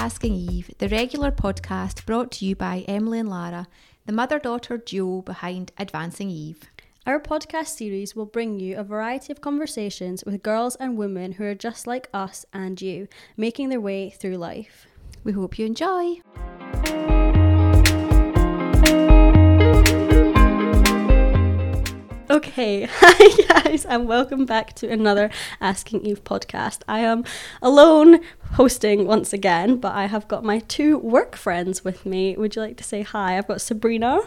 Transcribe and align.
Asking 0.00 0.34
Eve, 0.34 0.70
the 0.78 0.88
regular 0.88 1.30
podcast 1.30 2.06
brought 2.06 2.30
to 2.32 2.46
you 2.46 2.56
by 2.56 2.86
Emily 2.88 3.18
and 3.18 3.28
Lara, 3.28 3.68
the 4.06 4.14
mother 4.14 4.38
daughter 4.38 4.78
duo 4.78 5.20
behind 5.20 5.72
Advancing 5.76 6.30
Eve. 6.30 6.62
Our 7.04 7.20
podcast 7.20 7.76
series 7.76 8.16
will 8.16 8.24
bring 8.24 8.58
you 8.58 8.78
a 8.78 8.82
variety 8.82 9.30
of 9.30 9.42
conversations 9.42 10.24
with 10.24 10.42
girls 10.42 10.74
and 10.76 10.96
women 10.96 11.32
who 11.32 11.44
are 11.44 11.54
just 11.54 11.86
like 11.86 12.08
us 12.14 12.46
and 12.50 12.80
you, 12.80 13.08
making 13.36 13.68
their 13.68 13.78
way 13.78 14.08
through 14.08 14.38
life. 14.38 14.86
We 15.22 15.32
hope 15.32 15.58
you 15.58 15.66
enjoy. 15.66 16.22
Okay, 22.30 22.84
hi 22.90 23.62
guys, 23.62 23.84
and 23.84 24.08
welcome 24.08 24.46
back 24.46 24.72
to 24.76 24.88
another 24.88 25.30
Asking 25.60 26.06
Eve 26.06 26.24
podcast. 26.24 26.82
I 26.88 27.00
am 27.00 27.24
alone 27.60 28.20
hosting 28.52 29.06
once 29.06 29.32
again, 29.32 29.76
but 29.76 29.94
I 29.94 30.06
have 30.06 30.26
got 30.28 30.44
my 30.44 30.58
two 30.60 30.98
work 30.98 31.36
friends 31.36 31.84
with 31.84 32.04
me. 32.04 32.36
Would 32.36 32.56
you 32.56 32.62
like 32.62 32.76
to 32.78 32.84
say 32.84 33.02
hi? 33.02 33.38
I've 33.38 33.46
got 33.48 33.60
Sabrina 33.60 34.20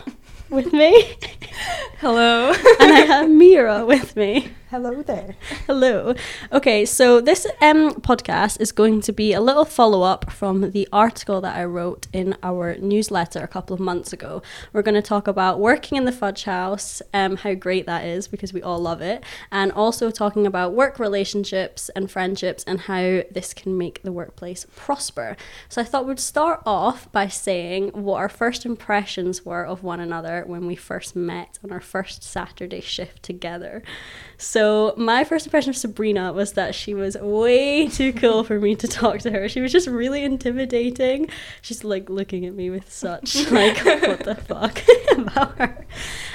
with 0.49 0.71
me. 0.71 1.15
Hello. 1.99 2.51
and 2.79 2.93
I 2.93 3.01
have 3.01 3.29
Mira 3.29 3.85
with 3.85 4.15
me. 4.15 4.51
Hello 4.69 5.03
there. 5.03 5.35
Hello. 5.67 6.15
Okay, 6.51 6.83
so 6.83 7.21
this 7.21 7.45
um, 7.61 7.93
podcast 8.01 8.59
is 8.59 8.71
going 8.71 9.01
to 9.01 9.11
be 9.13 9.31
a 9.31 9.39
little 9.39 9.65
follow 9.65 10.01
up 10.01 10.31
from 10.31 10.71
the 10.71 10.87
article 10.91 11.41
that 11.41 11.55
I 11.55 11.63
wrote 11.65 12.07
in 12.11 12.35
our 12.41 12.75
newsletter 12.77 13.41
a 13.41 13.47
couple 13.47 13.75
of 13.75 13.79
months 13.79 14.13
ago. 14.13 14.41
We're 14.71 14.81
going 14.81 14.95
to 14.95 15.01
talk 15.03 15.27
about 15.27 15.59
working 15.59 15.95
in 15.95 16.05
the 16.05 16.11
Fudge 16.11 16.45
House, 16.45 17.03
um, 17.13 17.35
how 17.37 17.53
great 17.53 17.85
that 17.85 18.03
is 18.03 18.27
because 18.27 18.51
we 18.51 18.63
all 18.63 18.79
love 18.79 19.01
it, 19.01 19.23
and 19.51 19.71
also 19.71 20.09
talking 20.09 20.47
about 20.47 20.73
work 20.73 20.97
relationships 20.97 21.89
and 21.95 22.09
friendships 22.09 22.63
and 22.63 22.81
how 22.81 23.21
this 23.29 23.53
can 23.53 23.77
make 23.77 24.01
the 24.01 24.11
workplace 24.13 24.65
prosper. 24.75 25.35
So 25.69 25.81
I 25.81 25.85
thought 25.85 26.07
we'd 26.07 26.19
start 26.19 26.61
off 26.65 27.11
by 27.11 27.27
saying 27.27 27.89
what 27.89 28.17
our 28.17 28.29
first 28.29 28.65
impressions 28.65 29.45
were 29.45 29.65
of 29.65 29.83
one 29.83 29.99
another 29.99 30.43
when 30.45 30.65
we 30.67 30.75
first 30.75 31.15
met 31.15 31.59
on 31.63 31.71
our 31.71 31.81
first 31.81 32.23
Saturday 32.23 32.81
shift 32.81 33.23
together. 33.23 33.83
So 34.37 34.93
my 34.97 35.23
first 35.23 35.45
impression 35.45 35.69
of 35.69 35.77
Sabrina 35.77 36.33
was 36.33 36.53
that 36.53 36.75
she 36.75 36.93
was 36.93 37.15
way 37.17 37.87
too 37.87 38.13
cool 38.13 38.43
for 38.43 38.59
me 38.59 38.75
to 38.75 38.87
talk 38.87 39.19
to 39.19 39.31
her. 39.31 39.49
She 39.49 39.61
was 39.61 39.71
just 39.71 39.87
really 39.87 40.23
intimidating. 40.23 41.29
She's 41.61 41.83
like 41.83 42.09
looking 42.09 42.45
at 42.45 42.53
me 42.53 42.69
with 42.69 42.91
such 42.91 43.35
like 43.51 43.83
what 43.83 44.23
the 44.23 44.35
fuck 44.35 44.81
about 45.17 45.57
her. 45.57 45.85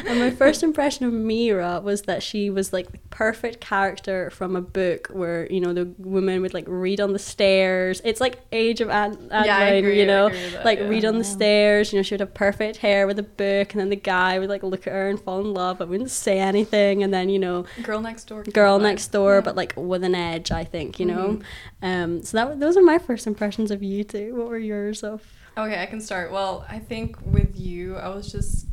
And 0.07 0.19
my 0.20 0.31
first 0.31 0.63
impression 0.63 1.07
of 1.07 1.13
Mira 1.13 1.81
was 1.81 2.03
that 2.03 2.23
she 2.23 2.51
was 2.51 2.73
like 2.73 2.91
the 2.92 2.98
perfect 3.11 3.61
character 3.61 4.31
from 4.31 4.57
a 4.57 4.61
book 4.61 5.09
where 5.09 5.51
you 5.51 5.61
know 5.61 5.73
the 5.73 5.87
woman 5.98 6.41
would 6.42 6.55
like 6.55 6.65
read 6.67 7.01
on 7.01 7.13
the 7.13 7.19
stairs. 7.19 7.67
It's 8.05 8.20
like 8.20 8.41
Age 8.52 8.80
of 8.80 8.88
Ad- 8.91 9.19
Adaline, 9.30 9.44
Yeah, 9.47 9.64
agree, 9.69 10.00
you 10.00 10.06
know, 10.06 10.28
that, 10.28 10.64
like 10.64 10.78
yeah. 10.78 10.88
read 10.88 11.05
on 11.05 11.19
the 11.19 11.24
stairs. 11.24 11.92
You 11.92 11.98
know, 11.98 12.02
she 12.02 12.14
would 12.14 12.20
have 12.20 12.34
perfect 12.34 12.78
hair 12.78 13.06
with 13.06 13.19
a 13.19 13.22
book, 13.22 13.72
and 13.72 13.80
then 13.80 13.88
the 13.91 13.97
guy 13.97 14.38
would 14.38 14.48
like 14.48 14.62
look 14.62 14.86
at 14.86 14.92
her 14.92 15.08
and 15.08 15.20
fall 15.20 15.41
in 15.41 15.52
love, 15.55 15.78
but 15.78 15.89
wouldn't 15.89 16.11
say 16.11 16.39
anything. 16.39 17.02
And 17.02 17.12
then 17.12 17.28
you 17.28 17.39
know, 17.39 17.64
Girl 17.83 18.00
next 18.00 18.24
door. 18.24 18.42
girl 18.44 18.78
vibe. 18.78 18.83
next 18.83 19.08
door, 19.08 19.34
Yeah. 19.36 19.41
but 19.42 19.56
like 19.56 19.74
with 19.77 20.05
an 20.05 20.14
edge. 20.14 20.50
I 20.52 20.64
think 20.64 20.98
you 21.00 21.06
know. 21.06 21.41
Mm-hmm. 21.83 21.84
Um, 21.86 22.22
so 22.22 22.36
that 22.39 22.61
those 22.61 22.77
are 22.77 22.83
my 22.83 22.98
first 22.98 23.27
impressions 23.27 23.70
of 23.70 23.83
you 23.83 24.05
two. 24.05 24.34
What 24.36 24.48
were 24.48 24.58
yours 24.58 25.02
of? 25.02 25.22
Okay, 25.56 25.83
I 25.83 25.86
can 25.86 26.00
start. 26.00 26.30
Well, 26.30 26.64
I 26.69 26.78
think 26.78 27.16
with 27.24 27.58
you, 27.58 27.96
I 27.96 28.08
was 28.11 28.30
just, 28.30 28.66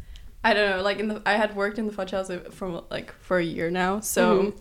I 0.44 0.54
don't 0.54 0.70
know, 0.78 0.84
like 0.84 1.00
in 1.00 1.08
the, 1.08 1.22
I 1.26 1.34
had 1.34 1.56
worked 1.56 1.80
in 1.80 1.88
the 1.88 1.92
fudge 1.92 2.12
house 2.12 2.30
from 2.52 2.82
like 2.92 3.12
for 3.20 3.40
a 3.40 3.44
year 3.44 3.72
now, 3.72 4.02
so 4.02 4.22
Mhm. 4.40 4.58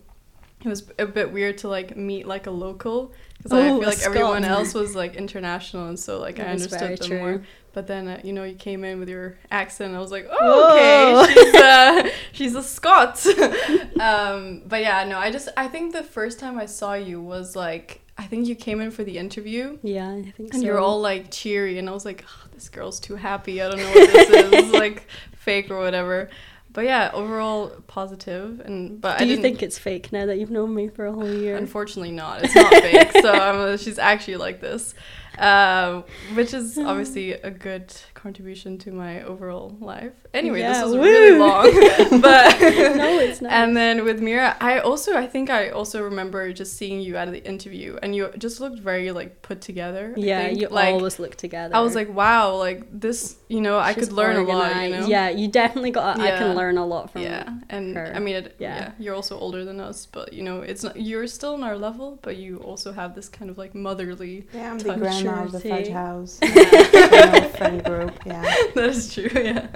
it 0.65 0.67
was 0.67 0.91
a 0.97 1.05
bit 1.05 1.31
weird 1.31 1.59
to 1.59 1.67
like 1.67 1.95
meet 1.95 2.25
like 2.25 2.47
a 2.47 2.51
local 2.51 3.13
because 3.45 3.59
Oh, 3.59 3.61
I 3.61 3.67
a 3.67 3.79
feel 3.79 3.87
like 3.89 4.01
everyone 4.01 4.43
else 4.43 4.73
was 4.73 4.95
like 4.95 5.15
international, 5.15 5.87
and 5.87 5.99
so 5.99 6.19
like 6.19 6.39
I 6.39 6.43
That 6.43 6.45
very 6.45 6.51
understood 6.53 6.97
them 6.99 7.07
true. 7.09 7.19
more. 7.19 7.45
But 7.73 7.87
then 7.87 8.07
uh, 8.07 8.21
you 8.23 8.33
know 8.33 8.43
you 8.43 8.55
came 8.55 8.83
in 8.83 8.99
with 8.99 9.09
your 9.09 9.37
accent, 9.51 9.93
I 9.95 9.99
was 9.99 10.11
like, 10.11 10.27
Whoa. 10.27 10.35
oh, 10.39 11.23
okay, 11.23 11.33
she's 11.33 11.55
uh, 11.55 12.09
she's 12.31 12.55
a 12.55 12.63
Scot. 12.63 13.25
um, 13.99 14.63
but 14.65 14.81
yeah, 14.81 15.03
no, 15.03 15.17
I 15.17 15.29
just 15.31 15.49
I 15.57 15.67
think 15.67 15.93
the 15.93 16.03
first 16.03 16.39
time 16.39 16.57
I 16.57 16.65
saw 16.65 16.93
you 16.93 17.21
was 17.21 17.55
like 17.55 18.01
I 18.17 18.23
think 18.23 18.47
you 18.47 18.55
came 18.55 18.79
in 18.81 18.91
for 18.91 19.03
the 19.03 19.17
interview. 19.17 19.77
Yeah, 19.83 20.09
I 20.09 20.21
think 20.21 20.35
And 20.39 20.49
so. 20.53 20.55
And 20.55 20.63
you're 20.63 20.79
all 20.79 21.01
like 21.01 21.31
cheery, 21.31 21.77
and 21.77 21.89
I 21.89 21.91
was 21.91 22.05
like, 22.05 22.23
"Oh, 22.27 22.47
this 22.53 22.69
girl's 22.69 22.99
too 22.99 23.15
happy. 23.15 23.61
I 23.61 23.69
don't 23.69 23.77
know 23.79 23.89
what 23.91 24.11
this 24.11 24.29
is. 24.53 24.71
Like 24.85 25.07
fake 25.35 25.69
or 25.69 25.77
whatever. 25.79 26.29
But 26.75 26.83
yeah, 26.85 27.09
overall 27.13 27.69
positive. 27.87 28.59
And 28.59 28.99
but 29.01 29.17
Do 29.19 29.23
I 29.23 29.27
you 29.27 29.37
think 29.41 29.63
it's 29.63 29.79
fake 29.79 30.11
now 30.11 30.25
that 30.25 30.37
you've 30.39 30.51
known 30.51 30.75
me 30.75 30.89
for 30.89 31.05
a 31.05 31.13
whole 31.13 31.33
year? 31.33 31.55
Unfortunately, 31.55 32.11
not. 32.11 32.43
It's 32.43 32.53
not 32.55 32.71
fake. 32.73 33.11
so 33.21 33.33
um, 33.71 33.77
she's 33.77 33.97
actually 33.97 34.35
like 34.47 34.59
this, 34.59 34.93
um, 35.39 36.03
which 36.33 36.53
is 36.53 36.77
obviously 36.77 37.31
a 37.31 37.49
good 37.49 37.93
contribution 38.13 38.77
to 38.79 38.91
my 38.91 39.21
overall 39.23 39.77
life. 39.79 40.11
Anyway, 40.33 40.59
Yeah, 40.59 40.73
this 40.73 40.83
was 40.83 40.93
woo. 40.95 41.01
really 41.03 41.37
long, 41.39 41.63
but 42.21 42.59
no, 43.03 43.19
it's 43.19 43.39
not. 43.39 43.53
and 43.53 43.77
then 43.77 44.03
with 44.03 44.19
Mira, 44.27 44.57
I 44.59 44.79
also 44.79 45.15
I 45.15 45.27
think 45.27 45.49
I 45.49 45.69
also 45.69 46.03
remember 46.03 46.51
just 46.51 46.71
seeing 46.79 46.99
you 46.99 47.15
at 47.15 47.31
the 47.31 47.43
interview, 47.53 47.97
and 48.03 48.13
you 48.13 48.31
just 48.37 48.59
looked 48.59 48.79
very 48.79 49.11
like 49.11 49.41
put 49.43 49.61
together. 49.61 50.13
I 50.17 50.19
yeah, 50.19 50.43
think. 50.47 50.59
you 50.59 50.67
like, 50.67 50.93
always 50.93 51.19
look 51.19 51.35
together. 51.35 51.73
I 51.73 51.79
was 51.87 51.95
like, 51.95 52.09
wow, 52.13 52.55
like 52.57 52.79
this, 52.91 53.37
you 53.47 53.61
know, 53.61 53.79
I 53.79 53.93
could 53.93 54.11
learn 54.11 54.35
a 54.35 54.41
lot, 54.43 54.83
you 54.83 54.89
know. 54.89 55.07
Yeah, 55.07 55.29
you 55.29 55.47
definitely 55.47 55.91
got. 55.91 56.19
I 56.19 56.25
Yeah. 56.27 56.37
can 56.39 56.55
learn 56.55 56.64
a 56.77 56.85
lot 56.85 57.11
from. 57.11 57.21
yeah, 57.21 57.49
and 57.69 57.95
her. 57.95 58.11
I 58.15 58.19
mean, 58.19 58.35
it, 58.35 58.55
Yeah. 58.59 58.75
yeah. 58.77 58.91
you're 58.99 59.15
also 59.15 59.37
older 59.37 59.63
than 59.65 59.79
us, 59.79 60.05
but 60.05 60.33
you 60.33 60.43
know, 60.43 60.61
it's 60.61 60.83
not. 60.83 60.99
You're 60.99 61.27
still 61.27 61.53
on 61.53 61.63
our 61.63 61.77
level, 61.77 62.19
but 62.21 62.37
you 62.37 62.57
also 62.57 62.91
have 62.91 63.15
this 63.15 63.29
kind 63.29 63.49
of 63.51 63.57
like 63.57 63.73
motherly. 63.75 64.47
Yeah, 64.53 64.71
I'm 64.71 64.77
the 64.79 64.95
grandma 64.97 65.43
of 65.43 65.51
the 65.51 65.59
Jersey. 65.59 65.69
fudge 65.69 65.89
house. 65.89 66.39
Yeah, 66.41 67.47
friend 67.57 67.83
group. 67.83 68.13
Yeah. 68.25 68.41
that 68.75 68.89
is 68.89 69.13
true, 69.13 69.29
yeah. 69.33 69.67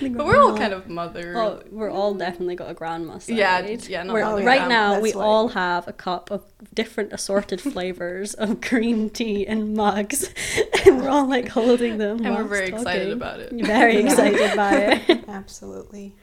But 0.00 0.26
we're 0.26 0.40
all 0.40 0.56
kind 0.56 0.72
of 0.72 0.88
mother. 0.88 1.34
Oh, 1.36 1.62
we're 1.70 1.90
all 1.90 2.14
definitely 2.14 2.56
got 2.56 2.70
a 2.70 2.74
grandma 2.74 3.18
side. 3.18 3.36
Yeah, 3.36 3.60
yeah, 3.66 4.02
not 4.02 4.14
We're- 4.14 4.24
oh, 4.26 4.30
all 4.30 4.36
the 4.36 4.44
right 4.44 4.60
time. 4.60 4.68
now, 4.68 5.00
we 5.00 5.10
That's 5.10 5.16
why. 5.16 5.24
all 5.24 5.48
have 5.48 5.86
a 5.88 5.92
cup 5.92 6.30
of 6.30 6.44
different 6.74 7.12
assorted 7.12 7.60
flavors 7.72 8.34
of 8.34 8.60
green 8.60 9.10
tea 9.10 9.46
and 9.46 9.74
mugs, 9.74 10.32
and 10.86 11.00
we're 11.00 11.08
all 11.08 11.26
like 11.28 11.48
holding 11.48 11.98
them. 11.98 12.24
and 12.24 12.34
we're 12.34 12.44
whilst 12.44 12.50
very 12.50 12.68
excited 12.68 13.10
about 13.12 13.40
it. 13.40 13.52
Very 13.52 13.96
excited 13.98 14.56
by 14.56 14.74
it. 15.08 15.24
Absolutely. 15.28 16.14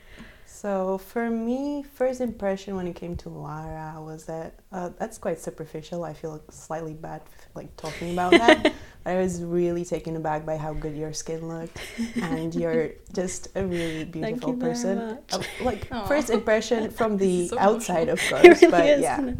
So 0.65 0.97
for 0.97 1.29
me, 1.29 1.85
first 1.93 2.21
impression 2.21 2.75
when 2.75 2.87
it 2.87 2.95
came 2.95 3.15
to 3.17 3.29
Lara 3.29 4.01
was 4.01 4.25
that 4.25 4.55
uh, 4.71 4.89
that's 4.97 5.19
quite 5.19 5.39
superficial. 5.39 6.03
I 6.03 6.13
feel 6.13 6.41
slightly 6.49 6.95
bad 6.95 7.21
like 7.53 7.77
talking 7.77 8.13
about 8.13 8.31
that. 8.31 8.73
I 9.05 9.17
was 9.17 9.43
really 9.43 9.85
taken 9.85 10.15
aback 10.15 10.43
by 10.43 10.57
how 10.57 10.73
good 10.73 10.97
your 10.97 11.13
skin 11.13 11.47
looked, 11.47 11.77
and 12.19 12.55
you're 12.55 12.93
just 13.13 13.49
a 13.53 13.63
really 13.63 14.05
beautiful 14.05 14.55
person. 14.55 14.97
Uh, 14.97 15.43
like 15.61 15.87
Aw. 15.91 16.07
first 16.07 16.31
impression 16.31 16.89
from 16.89 17.17
the 17.23 17.49
so 17.49 17.59
outside, 17.59 18.09
of 18.09 18.19
course, 18.29 18.43
really 18.43 18.71
but 18.71 18.85
is, 18.87 19.01
yeah. 19.03 19.33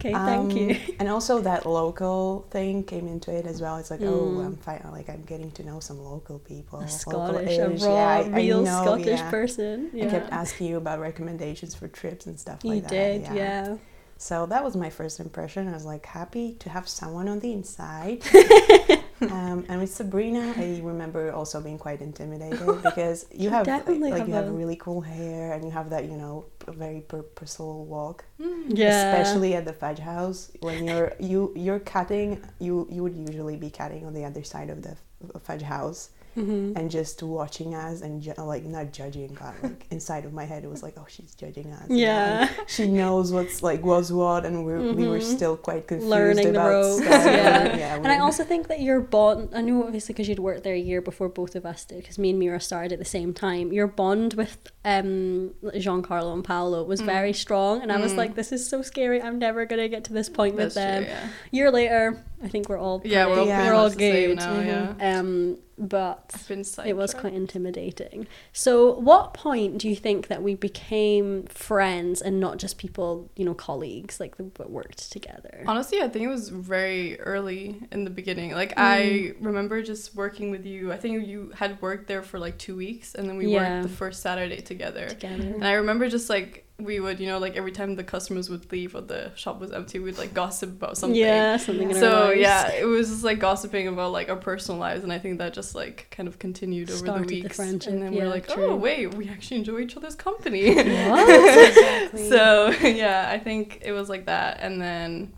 Okay, 0.00 0.12
thank 0.14 0.50
Um, 0.52 0.56
you. 0.56 0.76
And 0.98 1.08
also 1.10 1.40
that 1.42 1.66
local 1.66 2.46
thing 2.50 2.84
came 2.84 3.06
into 3.06 3.30
it 3.30 3.44
as 3.46 3.60
well. 3.60 3.76
It's 3.76 3.90
like, 3.90 4.00
oh, 4.00 4.32
Mm. 4.34 4.46
I'm 4.46 4.56
fine. 4.56 4.80
Like 4.92 5.10
I'm 5.10 5.22
getting 5.26 5.50
to 5.52 5.62
know 5.62 5.78
some 5.78 6.02
local 6.02 6.38
people, 6.38 6.80
A 6.80 6.88
Scottish, 6.88 7.58
a 7.58 7.66
local-ish. 7.66 7.82
raw, 7.82 7.94
Yeah, 7.94 8.08
I- 8.08 8.22
I 8.32 8.36
real 8.36 8.62
know, 8.62 8.82
Scottish 8.82 9.06
yeah. 9.20 9.30
person. 9.30 9.90
Yeah. 9.92 10.06
I 10.06 10.10
kept 10.10 10.32
asking 10.32 10.68
you 10.68 10.78
about 10.78 11.00
recommendations 11.00 11.74
for 11.74 11.86
trips 11.86 12.24
and 12.26 12.40
stuff 12.40 12.60
you 12.64 12.70
like 12.74 12.84
that. 12.84 12.90
did, 12.90 13.22
yeah. 13.34 13.76
So 14.16 14.46
that 14.46 14.64
was 14.64 14.74
my 14.76 14.90
first 14.90 15.20
impression. 15.20 15.68
I 15.68 15.72
was 15.72 15.84
like 15.84 16.06
happy 16.06 16.54
to 16.60 16.70
have 16.70 16.88
someone 16.88 17.28
on 17.28 17.40
the 17.40 17.52
inside. 17.52 18.22
um, 19.22 19.64
and 19.68 19.80
with 19.80 19.92
Sabrina, 19.92 20.54
I 20.56 20.80
remember 20.82 21.32
also 21.32 21.60
being 21.60 21.78
quite 21.78 22.00
intimidated 22.00 22.82
because 22.82 23.26
you 23.32 23.44
You 23.44 23.50
have 23.50 23.66
definitely 23.66 24.10
like 24.10 24.20
have 24.20 24.28
you 24.28 24.34
have 24.34 24.46
a- 24.48 24.52
really 24.52 24.76
cool 24.76 25.00
hair 25.00 25.52
and 25.52 25.64
you 25.64 25.70
have 25.70 25.90
that 25.90 26.04
you 26.06 26.16
know 26.16 26.46
very 26.68 27.00
purposeful 27.00 27.84
walk. 27.84 28.24
Mm. 28.40 28.64
Yeah. 28.78 29.12
Especially 29.12 29.54
at 29.54 29.64
the 29.64 29.72
fudge 29.72 29.98
house 29.98 30.50
when 30.60 30.84
you're 30.86 31.12
you 31.20 31.52
you're 31.56 31.80
cutting 31.80 32.40
you 32.58 32.86
you 32.90 33.02
would 33.02 33.16
usually 33.16 33.56
be 33.56 33.70
cutting 33.70 34.06
on 34.06 34.14
the 34.14 34.24
other 34.24 34.42
side 34.44 34.70
of 34.70 34.82
the 34.82 34.96
fudge 35.40 35.62
house 35.62 36.10
Mhm. 36.36 36.76
and 36.76 36.90
just 36.90 37.22
watching 37.22 37.74
us 37.74 38.02
and 38.02 38.22
ju- 38.22 38.32
like 38.38 38.64
not 38.64 38.92
judging 38.92 39.34
God, 39.34 39.54
like 39.62 39.86
inside 39.90 40.24
of 40.24 40.32
my 40.32 40.44
head 40.44 40.62
it 40.64 40.70
was 40.70 40.82
like 40.82 40.94
oh 40.96 41.06
she's 41.08 41.34
judging 41.34 41.72
us 41.72 41.86
Yeah. 41.88 42.48
and 42.58 42.68
she 42.68 42.86
knows 42.86 43.32
what's 43.32 43.62
like 43.62 43.84
was 43.84 44.12
what 44.12 44.44
and 44.46 44.64
we're, 44.64 44.92
we 44.92 45.08
were 45.08 45.18
Mhm. 45.18 45.22
still 45.36 45.56
quite 45.56 45.86
confused 45.88 46.08
Learning 46.10 46.44
the 46.52 46.58
about 46.58 46.68
ropes, 46.70 46.96
stuff. 47.04 47.24
yeah. 47.26 47.76
yeah 47.76 47.94
And 47.96 48.06
I 48.08 48.16
we- 48.16 48.22
also 48.22 48.44
think 48.44 48.68
that 48.68 48.80
your 48.80 49.00
bond, 49.00 49.50
I 49.54 49.60
know 49.60 49.82
obviously 49.84 50.12
because 50.12 50.28
you'd 50.28 50.38
worked 50.38 50.62
there 50.62 50.74
a 50.74 50.78
year 50.78 51.00
before 51.00 51.28
both 51.28 51.54
of 51.56 51.66
us 51.66 51.84
did, 51.84 51.98
because 52.02 52.18
me 52.18 52.30
and 52.30 52.38
Mira 52.38 52.60
started 52.60 52.92
at 52.92 52.98
the 52.98 53.04
same 53.04 53.34
time. 53.34 53.72
Your 53.72 53.86
bond 53.86 54.34
with 54.34 54.56
um, 54.84 55.50
Giancarlo 55.64 56.32
and 56.32 56.44
Paolo 56.44 56.84
was 56.84 57.02
Mm. 57.02 57.06
very 57.06 57.32
strong. 57.32 57.82
And 57.82 57.90
I 57.92 57.98
was 58.00 58.12
Mm. 58.12 58.16
like, 58.18 58.34
this 58.34 58.50
is 58.52 58.66
so 58.66 58.80
scary. 58.82 59.20
I'm 59.20 59.38
never 59.38 59.66
going 59.66 59.80
to 59.82 59.88
get 59.88 60.04
to 60.04 60.12
this 60.12 60.28
point 60.28 60.54
with 60.56 60.74
them. 60.74 61.04
true, 61.04 61.12
yeah. 61.12 61.28
year 61.50 61.70
later, 61.70 62.22
I 62.42 62.48
think 62.48 62.68
we're 62.68 62.78
all 62.78 63.00
Yeah, 63.04 63.26
we're 63.26 63.30
all 63.32 63.36
pretty- 63.36 63.48
Yeah. 63.50 63.66
we're 63.68 63.74
all 63.74 63.88
much 63.88 63.96
the 63.98 64.10
same 64.10 64.28
good. 64.30 64.36
now, 64.38 64.52
Mhm. 64.54 64.66
yeah. 65.00 65.18
Um, 65.18 65.58
but 65.80 66.34
it 66.84 66.94
was 66.94 67.14
quite 67.14 67.32
intimidating. 67.32 68.26
So, 68.52 68.92
what 68.98 69.32
point 69.32 69.78
do 69.78 69.88
you 69.88 69.96
think 69.96 70.28
that 70.28 70.42
we 70.42 70.54
became 70.54 71.44
friends 71.46 72.20
and 72.20 72.38
not 72.38 72.58
just 72.58 72.76
people, 72.76 73.30
you 73.34 73.46
know, 73.46 73.54
colleagues, 73.54 74.20
like 74.20 74.36
that 74.36 74.70
worked 74.70 75.10
together? 75.10 75.64
Honestly, 75.66 76.02
I 76.02 76.08
think 76.08 76.26
it 76.26 76.28
was 76.28 76.50
very 76.50 77.18
early 77.20 77.80
in 77.90 78.04
the 78.04 78.10
beginning. 78.10 78.52
Like 78.52 78.70
Mm. 78.70 78.74
I 78.76 79.32
remember 79.40 79.82
just 79.82 80.14
working 80.14 80.50
with 80.50 80.66
you. 80.66 80.92
I 80.92 80.98
think 80.98 81.26
you 81.26 81.50
had 81.54 81.80
worked 81.80 82.06
there 82.08 82.22
for 82.22 82.38
like 82.38 82.58
two 82.58 82.76
weeks, 82.76 83.14
and 83.14 83.26
then 83.28 83.36
we 83.38 83.46
Yeah. 83.46 83.80
worked 83.80 83.88
the 83.90 83.96
first 83.96 84.20
Saturday 84.22 84.60
together. 84.60 85.08
Together. 85.08 85.42
And 85.42 85.66
I 85.66 85.72
remember 85.72 86.08
just 86.10 86.28
like 86.28 86.66
we 86.82 87.00
would, 87.00 87.20
you 87.20 87.26
know, 87.26 87.38
like 87.38 87.56
every 87.56 87.72
time 87.72 87.94
the 87.96 88.04
customers 88.04 88.48
would 88.50 88.70
leave 88.72 88.94
or 88.94 89.00
the 89.00 89.30
shop 89.36 89.60
was 89.60 89.72
empty, 89.72 89.98
we'd 89.98 90.18
like 90.18 90.34
gossip 90.34 90.70
about 90.70 90.96
something. 90.98 91.18
Yeah, 91.18 91.56
something 91.56 91.94
So 91.94 92.30
yeah, 92.30 92.72
it 92.72 92.84
was 92.84 93.08
just 93.08 93.24
like 93.24 93.38
gossiping 93.38 93.88
about 93.88 94.12
like 94.12 94.28
our 94.28 94.36
personal 94.36 94.78
lives, 94.80 95.02
and 95.04 95.12
I 95.12 95.18
think 95.18 95.38
that 95.38 95.52
just 95.54 95.74
like 95.74 96.08
kind 96.10 96.28
of 96.28 96.38
continued 96.38 96.90
over 96.90 96.98
Started 96.98 97.28
the 97.28 97.36
the 97.36 97.42
weeks. 97.42 97.56
friendship, 97.56 97.92
and 97.92 98.02
then 98.02 98.12
yeah, 98.12 98.24
we're 98.24 98.30
like, 98.30 98.48
true. 98.48 98.66
oh 98.66 98.76
wait, 98.76 99.14
we 99.14 99.28
actually 99.28 99.58
enjoy 99.58 99.80
each 99.80 99.96
other's 99.96 100.14
company. 100.14 100.76
Exactly. 100.80 102.28
so 102.28 102.70
yeah, 102.82 103.28
I 103.32 103.38
think 103.38 103.80
it 103.84 103.92
was 103.92 104.08
like 104.08 104.26
that, 104.26 104.58
and 104.60 104.80
then 104.80 105.32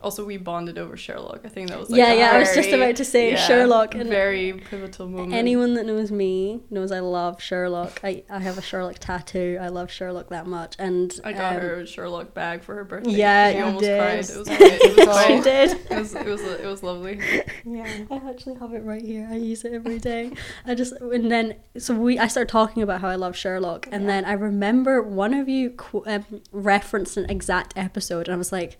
also 0.00 0.24
we 0.24 0.36
bonded 0.36 0.78
over 0.78 0.96
Sherlock. 0.96 1.40
I 1.44 1.48
think 1.48 1.70
that 1.70 1.78
was 1.80 1.90
like 1.90 1.98
yeah, 1.98 2.12
a 2.12 2.18
yeah. 2.18 2.30
I 2.32 2.38
was 2.38 2.54
just 2.54 2.68
about 2.68 2.96
to 2.96 3.04
say 3.04 3.32
yeah, 3.32 3.46
Sherlock. 3.46 3.94
And 3.94 4.08
very 4.10 4.52
pivotal 4.52 5.08
moment. 5.08 5.32
anyone 5.32 5.74
that 5.74 5.86
knows 5.86 6.10
me 6.10 6.60
knows 6.70 6.92
I 6.92 7.00
love 7.00 7.40
Sherlock. 7.40 8.00
I, 8.04 8.22
I 8.28 8.38
have 8.40 8.58
a 8.58 8.62
Sherlock 8.62 8.96
tattoo. 9.00 9.58
I 9.60 9.68
love 9.68 9.90
Sherlock 9.90 10.28
that 10.28 10.46
much. 10.46 10.76
And 10.78 11.18
I 11.24 11.32
got 11.32 11.56
um, 11.56 11.62
her 11.62 11.74
a 11.80 11.86
Sherlock 11.86 12.34
bag 12.34 12.62
for 12.62 12.74
her 12.74 12.84
birthday. 12.84 13.12
Yeah, 13.12 13.50
she 13.50 13.58
you 13.58 13.64
almost 13.64 13.84
did. 13.84 14.00
cried. 14.00 14.30
It 14.30 14.38
was 14.38 14.48
great. 14.48 14.60
It 14.82 15.06
was, 15.08 15.26
she 15.26 15.40
did. 15.40 15.70
it 15.90 15.98
was 15.98 16.14
it 16.14 16.26
was 16.26 16.42
it 16.42 16.66
was 16.66 16.82
lovely. 16.82 17.20
yeah. 17.64 17.86
I 18.10 18.16
actually 18.28 18.56
have 18.56 18.74
it 18.74 18.82
right 18.84 19.02
here. 19.02 19.26
I 19.30 19.36
use 19.36 19.64
it 19.64 19.72
every 19.72 19.98
day. 19.98 20.32
I 20.66 20.74
just 20.74 20.92
and 20.92 21.30
then 21.30 21.56
so 21.78 21.94
we 21.94 22.18
I 22.18 22.26
started 22.28 22.50
talking 22.50 22.82
about 22.82 23.00
how 23.00 23.08
I 23.08 23.16
love 23.16 23.34
Sherlock, 23.36 23.88
and 23.90 24.02
Yeah. 24.02 24.08
then 24.08 24.24
I 24.26 24.32
remember 24.32 25.02
one 25.02 25.32
of 25.32 25.48
you 25.48 25.70
qu- 25.70 26.04
um, 26.06 26.24
referenced 26.52 27.16
an 27.16 27.28
exact 27.30 27.72
episode, 27.76 28.28
and 28.28 28.34
I 28.34 28.36
was 28.36 28.52
like, 28.52 28.78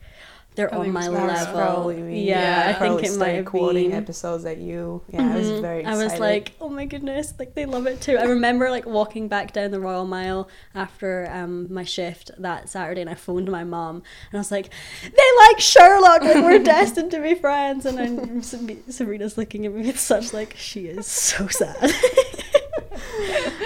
they're 0.57 0.75
I 0.75 0.79
on 0.79 0.91
my 0.93 1.01
was 1.01 1.07
That 1.09 1.13
Laura. 1.13 1.33
was 1.33 1.41
level. 1.47 1.55
probably. 1.61 2.21
Yeah, 2.25 2.65
Yeah. 2.67 2.77
I 2.77 2.79
think 2.81 3.05
it 3.05 3.17
might 3.19 3.29
have 3.37 3.45
quoting 3.45 3.91
been. 3.91 3.99
episodes 4.03 4.43
that 4.45 4.59
you. 4.59 5.03
Yeah, 5.13 5.33
I 5.33 5.37
was 5.37 5.51
very. 5.61 5.85
I 5.85 5.97
was 5.97 6.19
like, 6.19 6.53
oh 6.61 6.69
my 6.69 6.85
goodness, 6.87 7.33
like 7.39 7.55
they 7.55 7.67
love 7.67 7.87
it 7.87 8.01
too. 8.01 8.17
I 8.19 8.25
remember 8.25 8.71
like 8.71 8.87
walking 8.87 9.29
back 9.29 9.53
down 9.53 9.71
the 9.71 9.79
Royal 9.81 10.05
Mile 10.07 10.49
after 10.75 11.29
um 11.33 11.73
my 11.73 11.85
shift 11.85 12.31
that 12.39 12.69
Saturday, 12.69 13.01
and 13.03 13.11
I 13.11 13.15
phoned 13.15 13.51
my 13.51 13.63
mom, 13.65 13.97
and 13.97 14.35
I 14.35 14.39
was 14.39 14.51
like, 14.51 14.71
they 15.03 15.31
like 15.47 15.61
Sherlock, 15.61 16.23
like 16.23 16.37
we're 16.43 16.59
destined 16.63 17.11
to 17.13 17.21
be 17.21 17.35
friends. 17.35 17.87
And 17.87 17.97
then 17.99 18.43
Sab- 18.43 18.91
Sabrina's 18.91 19.39
looking 19.39 19.67
at 19.67 19.73
me 19.73 19.87
with 19.87 20.01
such 20.01 20.33
like 20.33 20.55
she 20.57 20.87
is 20.87 21.07
so 21.07 21.47
sad. 21.49 21.77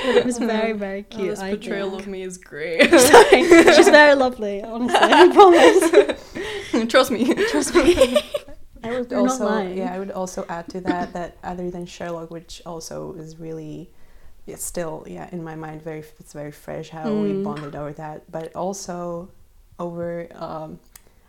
but 0.04 0.16
it 0.16 0.24
was 0.24 0.38
very 0.38 0.72
very 0.72 1.00
Oh, 1.12 1.16
cute. 1.16 1.30
this 1.30 1.40
I 1.40 1.50
portrayal 1.50 1.90
think. 1.90 2.02
of 2.02 2.08
me 2.08 2.22
is 2.22 2.38
great. 2.38 2.90
Sorry, 3.10 3.42
she's 3.74 3.88
very 3.88 4.14
lovely. 4.14 4.62
Honestly, 4.62 4.98
I 5.00 5.28
promise. 6.70 6.90
Trust 6.90 7.10
me. 7.10 7.34
Trust 7.50 7.74
me. 7.74 8.18
I 8.82 8.90
would 8.98 9.10
You're 9.10 9.22
not 9.22 9.30
also 9.32 9.44
lying. 9.44 9.76
yeah, 9.76 9.94
I 9.94 9.98
would 9.98 10.10
also 10.10 10.46
add 10.48 10.68
to 10.70 10.80
that 10.82 11.12
that 11.12 11.36
other 11.44 11.70
than 11.70 11.84
Sherlock, 11.86 12.30
which 12.30 12.62
also 12.64 13.12
is 13.14 13.38
really 13.38 13.90
it's 14.46 14.64
still 14.64 15.04
yeah 15.06 15.28
in 15.32 15.44
my 15.44 15.54
mind 15.54 15.82
very 15.82 16.02
it's 16.18 16.32
very 16.32 16.50
fresh 16.50 16.88
how 16.88 17.12
we 17.12 17.32
Mm. 17.32 17.44
bonded 17.44 17.76
over 17.76 17.92
that, 17.92 18.30
but 18.32 18.54
also 18.56 19.30
over 19.78 20.26
um, 20.34 20.80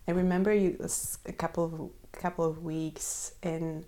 I 0.08 0.12
remember 0.12 0.54
you 0.54 0.78
a 0.80 0.86
s- 0.86 1.20
a 1.26 1.34
couple 1.34 1.64
of 1.66 1.74
couple 2.22 2.46
of 2.46 2.64
weeks 2.64 3.34
and 3.44 3.86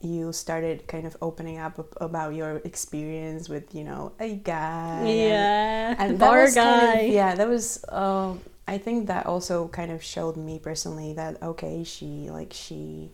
you 0.00 0.32
started 0.32 0.86
kind 0.86 1.06
of 1.06 1.16
opening 1.22 1.58
up 1.58 1.78
about 2.00 2.34
your 2.34 2.56
experience 2.64 3.48
with 3.48 3.74
you 3.74 3.84
know 3.84 4.12
a 4.20 4.36
guy 4.36 4.98
yeah, 4.98 5.94
and 5.98 6.18
bar 6.18 6.20
that 6.20 6.32
was 6.34 6.54
guy. 6.54 6.62
Kind 6.62 6.82
of, 6.82 7.08
yeah, 7.08 7.34
that 7.34 7.48
was. 7.48 7.84
Um, 7.88 8.40
I 8.68 8.78
think 8.78 9.06
that 9.08 9.26
also 9.26 9.68
kind 9.68 9.92
of 9.92 10.02
showed 10.02 10.36
me 10.36 10.58
personally 10.58 11.12
that 11.14 11.42
okay, 11.42 11.84
she 11.84 12.30
like 12.30 12.52
she 12.52 13.10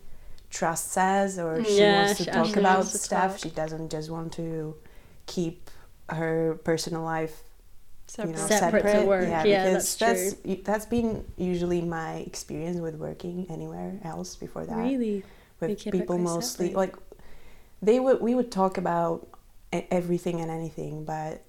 trusts 0.49 0.97
us 0.97 1.37
or 1.37 1.63
she 1.63 1.85
Yeah, 1.85 1.89
wants 1.89 2.15
to 2.17 2.25
she 2.25 2.31
talk 2.31 2.57
about 2.57 2.91
to 2.91 2.97
stuff. 2.97 3.31
talk. 3.31 3.39
She 3.39 3.49
doesn't 3.49 3.89
just 3.91 4.09
want 4.09 4.33
to 4.33 4.75
keep 5.25 5.69
her 6.09 6.59
personal 6.63 7.03
life 7.03 7.43
you 8.21 8.33
know, 8.33 8.47
Separate 8.47 8.89
to 8.89 9.01
separate. 9.01 9.07
work. 9.07 9.27
Yeah, 9.29 9.43
Yeah, 9.43 9.63
because 9.63 9.73
that's 9.73 9.95
that's 9.97 10.35
that's 10.63 10.85
been 10.85 11.25
usually 11.37 11.81
my 11.81 12.15
experience 12.27 12.79
with 12.79 12.95
working 12.95 13.47
anywhere 13.49 13.99
else 14.03 14.35
before 14.35 14.65
that 14.65 14.75
Really? 14.75 15.23
They 15.67 15.73
with 15.73 15.91
people 15.91 16.17
mostly 16.17 16.67
separate. 16.67 16.77
like 16.77 16.95
they 17.81 17.99
would 17.99 18.21
we 18.21 18.35
would 18.35 18.51
talk 18.51 18.77
about 18.77 19.27
everything 19.71 20.39
and 20.41 20.49
anything 20.51 21.03
but 21.05 21.43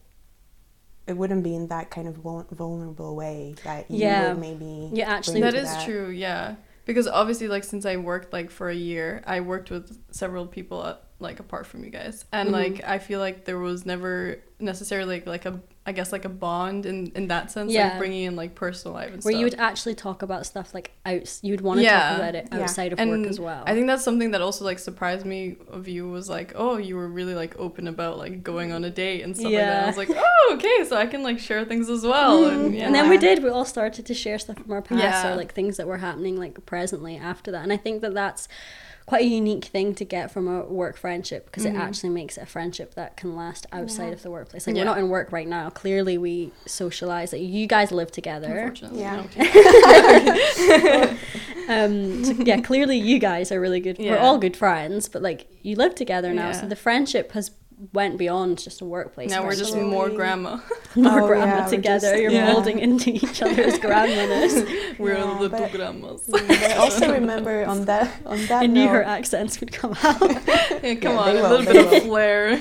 it 1.07 1.17
wouldn't 1.17 1.43
be 1.45 1.55
in 1.55 1.67
that 1.69 1.91
kind 1.91 2.09
of 2.09 2.17
vulnerable 2.17 3.15
way 3.15 3.55
that 3.65 3.91
you 3.91 3.99
Yeah. 3.99 4.31
would 4.33 4.41
maybe 4.41 4.91
Yeah, 4.93 5.11
actually- 5.11 5.43
that 5.43 5.55
is 5.55 5.69
That 5.69 5.85
true, 5.85 6.09
yeah. 6.09 6.55
Because 6.87 7.07
obviously, 7.07 7.49
like 7.49 7.65
since 7.65 7.85
I 7.87 7.97
worked 7.97 8.33
like 8.33 8.51
for 8.51 8.69
a 8.71 8.75
year, 8.75 9.23
I 9.27 9.41
worked 9.41 9.71
with 9.71 9.99
several 10.11 10.47
people 10.47 10.81
uh, 10.83 10.97
like 11.19 11.41
apart 11.41 11.67
from 11.67 11.83
you 11.85 11.91
guys, 11.91 12.25
and 12.33 12.49
Mhm. 12.51 12.53
like 12.53 12.85
I 12.85 12.99
feel 12.99 13.21
like 13.21 13.45
there 13.47 13.59
was 13.59 13.85
never 13.87 14.37
necessarily 14.59 15.17
like, 15.17 15.27
like 15.27 15.47
a 15.47 15.61
I 15.87 15.93
guess 15.93 16.13
like 16.13 16.25
a 16.25 16.31
bond 16.31 16.87
in 16.87 17.13
in 17.15 17.29
that 17.29 17.51
sense, 17.51 17.71
Yeah. 17.71 17.89
like 17.91 17.99
bringing 17.99 18.25
in 18.25 18.37
like 18.37 18.55
personal 18.55 18.95
life 18.95 19.13
and 19.13 19.23
Where 19.23 19.33
stuff. 19.33 19.39
you 19.39 19.45
would 19.45 19.55
actually 19.57 19.95
talk 19.95 20.23
about 20.23 20.47
stuff 20.47 20.73
like 20.73 20.93
out, 21.05 21.39
you 21.43 21.53
would 21.53 21.61
want 21.61 21.79
to 21.81 21.85
Yeah. 21.85 22.09
talk 22.09 22.19
about 22.19 22.35
it 22.35 22.49
Yeah. 22.51 22.61
outside 22.63 22.93
of 22.95 22.99
and 22.99 23.11
work 23.11 23.27
as 23.29 23.39
well. 23.39 23.63
I 23.67 23.75
think 23.75 23.87
that's 23.87 24.03
something 24.03 24.31
that 24.31 24.41
also 24.41 24.65
like 24.65 24.79
surprised 24.79 25.27
me 25.27 25.57
of 25.71 25.87
you 25.87 26.09
was 26.09 26.29
like, 26.31 26.53
oh, 26.57 26.79
you 26.79 26.97
were 26.97 27.07
really 27.09 27.35
like 27.35 27.55
open 27.59 27.87
about 27.87 28.17
like 28.17 28.43
going 28.43 28.73
on 28.73 28.83
a 28.85 28.91
date 28.91 29.21
and 29.23 29.37
stuff 29.37 29.53
like 29.53 29.61
that. 29.61 29.79
Yeah. 29.79 29.85
I 29.85 29.87
was 29.87 29.99
like, 29.99 30.09
oh, 30.11 30.55
okay, 30.55 30.85
so 30.89 30.97
I 30.97 31.07
can 31.07 31.23
like 31.23 31.39
share 31.39 31.67
things 31.67 31.91
as 31.91 32.03
well. 32.03 32.41
Mm. 32.45 32.53
And, 32.67 32.75
yeah. 32.75 32.87
And 32.87 32.95
then 32.95 33.11
we 33.11 33.19
did. 33.19 33.43
We 33.43 33.51
all 33.51 33.67
started 33.67 34.07
to 34.07 34.15
share 34.15 34.39
stuff 34.39 34.59
from 34.61 34.73
our 34.73 34.81
past 34.81 35.03
Yeah. 35.03 35.33
or 35.33 35.37
like 35.37 35.53
things 35.53 35.77
that 35.77 35.87
were 35.87 35.99
happening 35.99 36.39
like 36.39 36.65
presently 36.65 37.19
after 37.19 37.51
that. 37.51 37.63
And 37.63 37.73
I 37.73 37.77
think 37.77 38.01
that 38.01 38.15
that's 38.15 38.49
quite 39.07 39.23
a 39.23 39.29
unique 39.29 39.67
thing 39.67 39.95
to 39.95 40.05
get 40.05 40.31
from 40.31 40.49
a 40.49 40.65
work 40.65 40.97
friendship 40.97 41.45
because 41.47 41.65
Mhm. 41.67 41.75
it 41.75 41.77
actually 41.77 42.09
makes 42.09 42.39
it 42.39 42.43
a 42.43 42.47
friendship 42.47 42.95
that 42.95 43.17
can 43.19 43.37
last 43.37 43.67
outside 43.71 44.07
Yeah. 44.07 44.13
of 44.13 44.23
the 44.23 44.31
workplace. 44.31 44.67
Like 44.67 44.75
Yeah. 44.77 44.83
we're 44.83 44.87
not 44.87 44.99
in 44.99 45.09
work 45.11 45.31
right 45.31 45.47
now. 45.47 45.69
Clearly, 45.69 46.17
we 46.17 46.53
socialize. 46.67 47.33
Like, 47.33 47.43
you 47.43 47.67
guys 47.67 47.93
live 47.93 48.11
together. 48.11 48.49
Unfortunately, 48.57 49.01
Yeah. 49.01 49.17
no. 49.39 51.17
um 51.69 52.25
so, 52.25 52.33
yeah 52.45 52.61
clearly 52.61 52.99
you 52.99 53.19
guys 53.19 53.51
are 53.51 53.61
really 53.61 53.81
good 53.81 53.97
we're 53.99 54.19
all 54.19 54.39
good 54.39 54.57
friends 54.57 55.09
but 55.09 55.23
like 55.23 55.47
you 55.63 55.75
live 55.77 55.95
together 55.95 56.33
now 56.35 56.53
so 56.53 56.67
the 56.67 56.77
friendship 56.77 57.33
has 57.33 57.51
went 57.93 58.19
beyond 58.19 58.59
just 58.59 58.81
a 58.81 58.85
workplace 58.85 59.31
now 59.31 59.43
we're 59.45 59.55
just 59.55 59.75
more 59.77 60.05
Absolutely. 60.07 60.17
grandma. 60.17 60.61
more 60.95 61.21
Oh, 61.23 61.27
grandma 61.27 61.45
yeah, 61.47 61.65
we're 61.65 61.71
together 61.71 62.11
just- 62.11 62.23
you're 62.23 62.31
Yeah. 62.31 62.53
molding 62.53 62.79
into 62.79 63.11
each 63.11 63.43
other's 63.43 63.75
grandmaness 63.87 64.99
We're 64.99 65.19
Yeah, 65.19 65.39
the 65.41 65.49
but- 65.49 65.71
two 65.71 65.77
grandmas. 65.79 66.31
I 66.35 66.75
also 66.75 67.13
remember 67.13 67.65
on 67.67 67.85
that 67.87 68.13
on 68.27 68.39
that 68.47 68.63
i 68.63 68.67
knew 68.67 68.85
note, 68.85 68.93
her 68.93 69.03
accents 69.03 69.59
would 69.61 69.73
come 69.73 69.95
out 70.03 70.21
Yeah, 70.21 70.95
come 70.95 71.13
Yeah, 71.15 71.19
on, 71.19 71.35
they 71.35 71.41
a 71.41 71.49
little 71.49 71.63
they 71.65 71.73
bit 71.73 71.97
of 71.97 72.03
flair. 72.05 72.61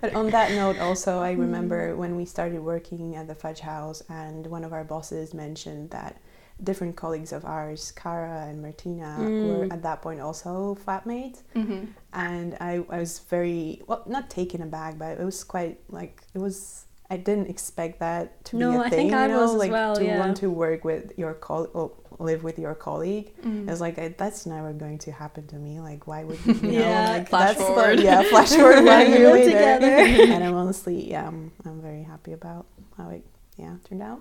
But 0.00 0.14
on 0.14 0.30
that 0.30 0.52
note, 0.52 0.78
also, 0.78 1.18
Mm. 1.18 1.22
I 1.22 1.32
remember 1.32 1.96
when 1.96 2.14
we 2.14 2.24
started 2.24 2.60
working 2.60 3.16
at 3.16 3.26
the 3.26 3.34
Fudge 3.34 3.58
House, 3.60 4.00
and 4.08 4.46
one 4.46 4.62
of 4.62 4.72
our 4.72 4.84
bosses 4.84 5.34
mentioned 5.34 5.90
that 5.90 6.20
different 6.62 6.96
colleagues 6.96 7.32
of 7.32 7.44
ours, 7.44 7.92
Cara 7.92 8.46
and 8.48 8.60
Martina, 8.62 9.16
were 9.18 9.66
Mm. 9.66 9.72
at 9.72 9.82
that 9.82 10.02
point 10.02 10.20
also 10.20 10.76
flatmates. 10.84 11.42
mm-hmm. 11.54 11.84
And 12.12 12.56
I, 12.60 12.84
I 12.90 12.98
was 12.98 13.20
very, 13.30 13.82
well, 13.86 14.02
not 14.06 14.28
taken 14.30 14.62
aback, 14.62 14.98
but 14.98 15.18
it 15.20 15.24
was 15.24 15.44
quite 15.44 15.78
like, 15.88 16.22
it 16.34 16.38
was, 16.38 16.84
I 17.10 17.16
didn't 17.16 17.48
expect 17.48 18.00
that 18.00 18.44
to 18.46 18.56
No, 18.56 18.70
be 18.72 18.76
a 18.76 18.80
I 18.80 18.82
thing, 18.90 18.98
think 18.98 19.10
you 19.12 19.16
I 19.18 19.26
know, 19.28 19.40
was 19.42 19.52
as 19.52 19.56
like 19.56 19.70
well, 19.70 19.96
to 19.96 20.04
yeah. 20.04 20.18
want 20.18 20.36
to 20.38 20.50
work 20.50 20.84
with 20.84 21.12
your 21.16 21.32
colleague, 21.34 21.70
oh, 21.74 21.92
live 22.18 22.42
with 22.42 22.58
your 22.58 22.74
colleague. 22.74 23.32
Mm. 23.42 23.62
It 23.68 23.70
was 23.70 23.80
like 23.80 23.96
I, 23.98 24.08
that's 24.18 24.44
never 24.44 24.72
going 24.72 24.98
to 25.06 25.12
happen 25.12 25.46
to 25.46 25.56
me. 25.56 25.78
Like, 25.80 26.06
why 26.08 26.24
would 26.24 26.38
you 26.44 26.54
know? 26.62 26.68
Yeah. 26.70 27.10
like, 27.12 27.28
Flash 27.28 27.56
that's 27.56 27.62
forward. 27.66 27.98
The, 28.00 28.02
yeah, 28.02 28.22
flash 28.24 28.50
forward 28.50 28.84
one 28.84 29.10
year 29.10 29.32
later. 29.32 29.50
together. 29.52 29.86
and 30.34 30.42
I'm 30.44 30.54
honestly, 30.54 31.08
yeah, 31.08 31.26
I'm, 31.28 31.52
I'm 31.64 31.80
very 31.80 32.02
happy 32.02 32.32
about 32.32 32.66
how 32.96 33.10
it, 33.10 33.24
yeah, 33.56 33.76
turned 33.88 34.02
out. 34.02 34.20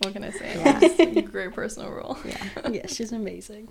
What 0.00 0.14
can 0.14 0.24
I 0.24 0.30
say? 0.30 0.56
Yeah. 0.56 1.20
Great 1.32 1.52
personal 1.52 1.90
role. 1.90 2.16
Yeah. 2.24 2.36
yeah 2.70 2.86
she's 2.86 3.12
amazing 3.12 3.68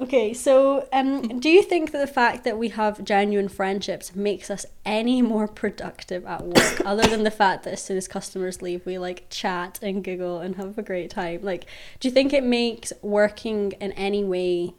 okay 0.00 0.32
so 0.32 0.86
um 0.92 1.40
do 1.40 1.48
you 1.48 1.62
think 1.62 1.90
that 1.90 1.98
the 1.98 2.12
fact 2.12 2.44
that 2.44 2.56
we 2.58 2.68
have 2.68 3.02
genuine 3.04 3.48
friendships 3.48 4.14
makes 4.14 4.50
us 4.50 4.64
any 4.84 5.20
more 5.22 5.48
productive 5.48 6.24
at 6.26 6.44
work 6.44 6.80
other 6.86 7.02
than 7.08 7.24
the 7.24 7.30
fact 7.30 7.64
that 7.64 7.72
as 7.72 7.82
soon 7.82 7.96
as 7.96 8.06
customers 8.06 8.62
leave 8.62 8.84
we 8.86 8.98
like 8.98 9.26
chat 9.30 9.78
and 9.82 10.04
giggle 10.04 10.38
and 10.38 10.56
have 10.56 10.78
a 10.78 10.82
great 10.82 11.10
time 11.10 11.40
like 11.42 11.66
do 11.98 12.08
you 12.08 12.14
think 12.14 12.32
it 12.32 12.44
makes 12.44 12.92
working 13.02 13.72
in 13.80 13.90
any 13.92 14.22
way 14.24 14.72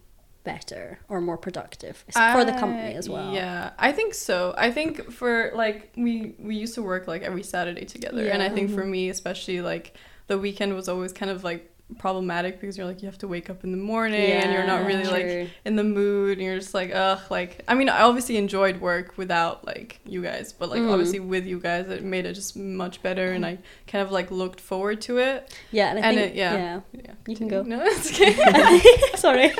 better 0.45 0.99
or 1.09 1.19
more 1.19 1.37
productive 1.37 2.05
for 2.31 2.45
the 2.45 2.53
company 2.53 2.95
as 2.95 3.09
well 3.09 3.33
Yeah, 3.33 3.71
I 3.77 3.91
think 3.91 4.13
so. 4.13 4.53
I 4.57 4.71
think 4.71 5.11
for 5.11 5.51
like 5.53 5.91
we 5.97 6.35
we 6.39 6.55
used 6.55 6.75
to 6.75 6.81
work 6.81 7.07
like 7.07 7.21
every 7.23 7.43
Saturday 7.43 7.85
together, 7.85 8.25
and 8.27 8.41
I 8.41 8.47
Yeah. 8.47 8.53
think 8.53 8.71
for 8.71 8.85
me 8.85 9.09
especially 9.09 9.59
like 9.61 9.95
the 10.29 10.37
weekend 10.39 10.73
was 10.73 10.87
always 10.87 11.11
kind 11.11 11.29
of 11.29 11.43
like 11.43 11.69
problematic 11.97 12.61
because 12.61 12.77
you're 12.77 12.85
like 12.85 13.01
you 13.01 13.07
have 13.07 13.17
to 13.17 13.27
wake 13.27 13.49
up 13.49 13.63
in 13.63 13.71
the 13.71 13.77
morning 13.77 14.31
and 14.31 14.53
you're 14.53 14.67
not 14.67 14.85
really 14.85 15.05
like 15.05 15.49
in 15.65 15.75
the 15.75 15.83
mood 15.83 16.37
and 16.37 16.45
you're 16.45 16.59
just 16.59 16.75
like 16.75 16.91
ugh 16.93 17.19
like 17.31 17.63
i 17.67 17.73
mean 17.73 17.89
i 17.89 18.01
obviously 18.03 18.37
enjoyed 18.37 18.79
work 18.79 19.17
without 19.17 19.65
like 19.65 19.99
you 20.05 20.21
guys 20.21 20.53
but 20.53 20.69
like 20.69 20.79
Mm. 20.81 20.91
obviously 20.91 21.19
with 21.19 21.47
you 21.47 21.59
guys 21.59 21.89
it 21.89 22.03
made 22.03 22.27
it 22.27 22.33
just 22.33 22.55
much 22.55 23.01
better 23.01 23.31
and 23.31 23.43
i 23.43 23.57
kind 23.87 24.03
of 24.05 24.11
like 24.11 24.29
looked 24.29 24.61
forward 24.61 25.01
to 25.01 25.17
it 25.17 25.51
yeah, 25.71 25.89
and 25.89 25.97
I 25.97 26.01
and 26.09 26.17
think 26.19 26.31
it- 26.33 26.37
yeah. 26.37 26.53
yeah. 26.53 26.79
yeah 26.93 27.13
You 27.27 27.35
can 27.35 27.47
go. 27.47 27.63
no 27.63 27.81
it's 27.83 28.11
okay 28.13 28.79
Sorry. 29.17 29.51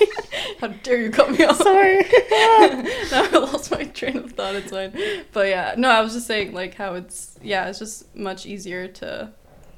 how 0.62 0.68
dare 0.68 1.02
you 1.02 1.10
cut 1.10 1.32
me 1.32 1.44
off 1.46 1.58
Sorry. 1.58 1.98
now 3.12 3.24
I 3.26 3.30
lost 3.52 3.72
my 3.72 3.86
train 3.86 4.18
of 4.18 4.32
thought. 4.34 4.54
It's 4.54 4.70
fine. 4.72 4.94
But 5.34 5.48
yeah, 5.48 5.74
no, 5.78 5.90
I 5.90 6.02
was 6.02 6.14
just 6.14 6.28
saying 6.28 6.54
like 6.54 6.76
how 6.76 6.94
it's 6.94 7.38
yeah, 7.42 7.68
it's 7.70 7.80
just 7.80 8.16
much 8.16 8.46
easier 8.46 8.88
to 9.02 9.32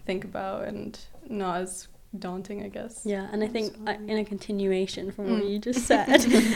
think 0.06 0.24
about 0.24 0.66
and 0.66 1.00
not 1.30 1.62
as 1.62 1.88
daunting, 2.18 2.62
I 2.64 2.68
guess. 2.68 3.02
Yeah, 3.06 3.30
and 3.32 3.42
I 3.44 3.48
think 3.48 3.74
uh, 3.88 3.94
in 4.08 4.18
a 4.18 4.26
continuation 4.26 5.12
from 5.12 5.32
what 5.32 5.42
Mm. 5.44 5.50
you 5.50 5.60
just 5.60 5.86
said, 5.92 6.10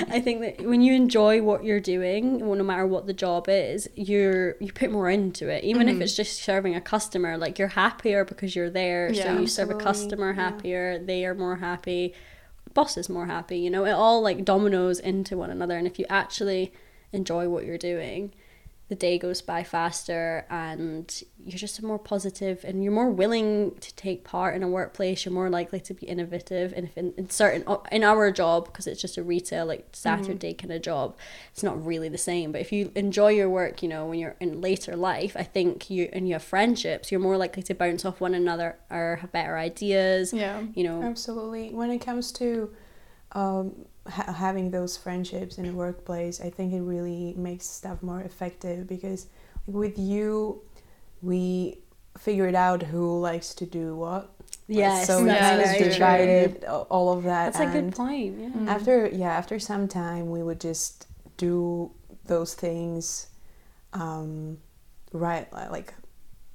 I 0.10 0.20
think 0.20 0.42
that 0.42 0.66
when 0.66 0.82
you 0.82 0.94
enjoy 0.94 1.42
what 1.42 1.64
you're 1.64 1.80
doing, 1.80 2.46
well, 2.46 2.58
no 2.58 2.64
matter 2.64 2.86
what 2.86 3.08
the 3.08 3.14
job 3.14 3.46
is, 3.48 3.90
you're 3.96 4.56
you 4.60 4.74
put 4.74 4.92
more 4.92 5.10
into 5.10 5.48
it. 5.48 5.64
Even 5.64 5.88
if 5.88 5.96
Mhm. 5.98 6.02
it's 6.02 6.16
just 6.16 6.42
serving 6.42 6.76
a 6.76 6.82
customer, 6.82 7.38
like 7.38 7.58
you're 7.58 7.70
happier 7.70 8.26
because 8.26 8.56
you're 8.56 8.70
there. 8.70 9.12
Yeah. 9.14 9.24
so 9.36 9.40
you 9.42 9.48
serve 9.48 9.70
a 9.70 9.76
Absolutely, 9.76 9.84
customer 10.10 10.30
yeah. 10.34 10.36
happier, 10.44 11.00
they 11.00 11.26
are 11.26 11.34
more 11.36 11.56
happy, 11.58 12.14
boss 12.74 12.98
is 12.98 13.08
more 13.08 13.28
happy. 13.28 13.58
You 13.60 13.70
know, 13.70 13.86
it 13.86 13.92
all 13.94 14.22
like 14.22 14.44
dominoes 14.44 15.00
into 15.00 15.38
one 15.38 15.50
another. 15.52 15.78
And 15.78 15.88
if 15.88 15.98
you 16.00 16.06
actually 16.10 16.74
enjoy 17.14 17.48
what 17.48 17.64
you're 17.66 17.78
doing, 17.78 18.34
the 18.88 18.96
day 18.96 19.18
goes 19.18 19.42
by 19.42 19.64
faster 19.64 20.46
and 20.50 21.24
you're 21.44 21.58
just 21.58 21.82
more 21.82 21.98
positive 21.98 22.64
and 22.64 22.84
you're 22.84 22.94
more 22.94 23.10
willing 23.10 23.74
to 23.80 23.94
take 23.96 24.24
part 24.24 24.56
in 24.56 24.62
a 24.62 24.68
workplace 24.68 25.26
you're 25.26 25.34
more 25.34 25.50
likely 25.50 25.80
to 25.80 25.94
be 25.96 26.06
innovative 26.06 26.72
and 26.76 26.86
if 26.88 26.96
in, 26.96 27.12
in 27.18 27.28
certain 27.30 27.64
in 27.92 28.04
our 28.04 28.30
job 28.32 28.66
because 28.66 28.86
it's 28.86 29.02
just 29.02 29.18
a 29.18 29.24
retail 29.24 29.66
like 29.66 29.88
saturday 29.92 30.54
kind 30.54 30.72
of 30.72 30.84
job 30.84 31.16
it's 31.52 31.64
not 31.64 31.84
really 31.84 32.10
the 32.10 32.18
same 32.18 32.52
but 32.52 32.62
if 32.62 32.72
you 32.72 32.92
enjoy 32.96 33.30
your 33.30 33.50
work 33.50 33.82
you 33.82 33.90
know 33.90 34.06
when 34.06 34.20
you're 34.20 34.36
in 34.40 34.62
later 34.62 34.96
life 34.96 35.36
i 35.36 35.44
think 35.44 35.90
you 35.90 36.08
and 36.14 36.28
you 36.28 36.34
have 36.34 36.44
friendships 36.44 37.12
you're 37.12 37.20
more 37.20 37.38
likely 37.38 37.64
to 37.64 37.74
bounce 37.74 38.06
off 38.06 38.22
one 38.22 38.36
another 38.36 38.78
or 38.92 39.18
have 39.22 39.32
better 39.32 39.58
ideas 39.58 40.32
Yeah. 40.32 40.62
you 40.76 40.84
know 40.84 41.02
Absolutely. 41.02 41.72
When 41.74 41.90
it 41.90 42.00
comes 42.00 42.32
to 42.34 42.70
um, 43.32 43.86
ha- 44.08 44.34
having 44.34 44.72
those 44.72 44.98
friendships 44.98 45.58
in 45.58 45.66
the 45.66 45.74
workplace, 45.74 46.40
I 46.42 46.50
think 46.50 46.74
it 46.74 46.82
really 46.82 47.34
makes 47.38 47.66
stuff 47.66 48.02
more 48.04 48.22
effective 48.22 48.88
because 48.88 49.28
with 49.68 49.98
you, 49.98 50.62
we 51.22 51.80
figured 52.18 52.56
out 52.56 52.84
who 52.84 53.20
likes 53.20 53.54
to 53.56 53.66
do 53.66 53.96
what. 53.96 54.32
yes 54.68 55.06
so 55.08 55.22
we 55.24 55.30
kind 55.30 55.60
of 55.62 55.66
very 55.68 55.78
true. 55.80 55.90
divided 55.92 56.64
all 56.66 57.12
of 57.12 57.24
that. 57.24 57.54
that's 57.54 57.60
a 57.60 57.66
good 57.82 57.94
point 57.94 58.40
yeah 58.40 58.50
Mm. 58.50 58.68
After 58.68 59.08
yeah, 59.08 59.32
after 59.42 59.60
some 59.60 59.88
time, 59.88 60.30
we 60.32 60.42
would 60.42 60.62
just 60.62 61.08
do 61.38 61.92
those 62.26 62.54
things, 62.54 63.28
um, 63.94 64.58
right 65.12 65.52
like 65.54 65.94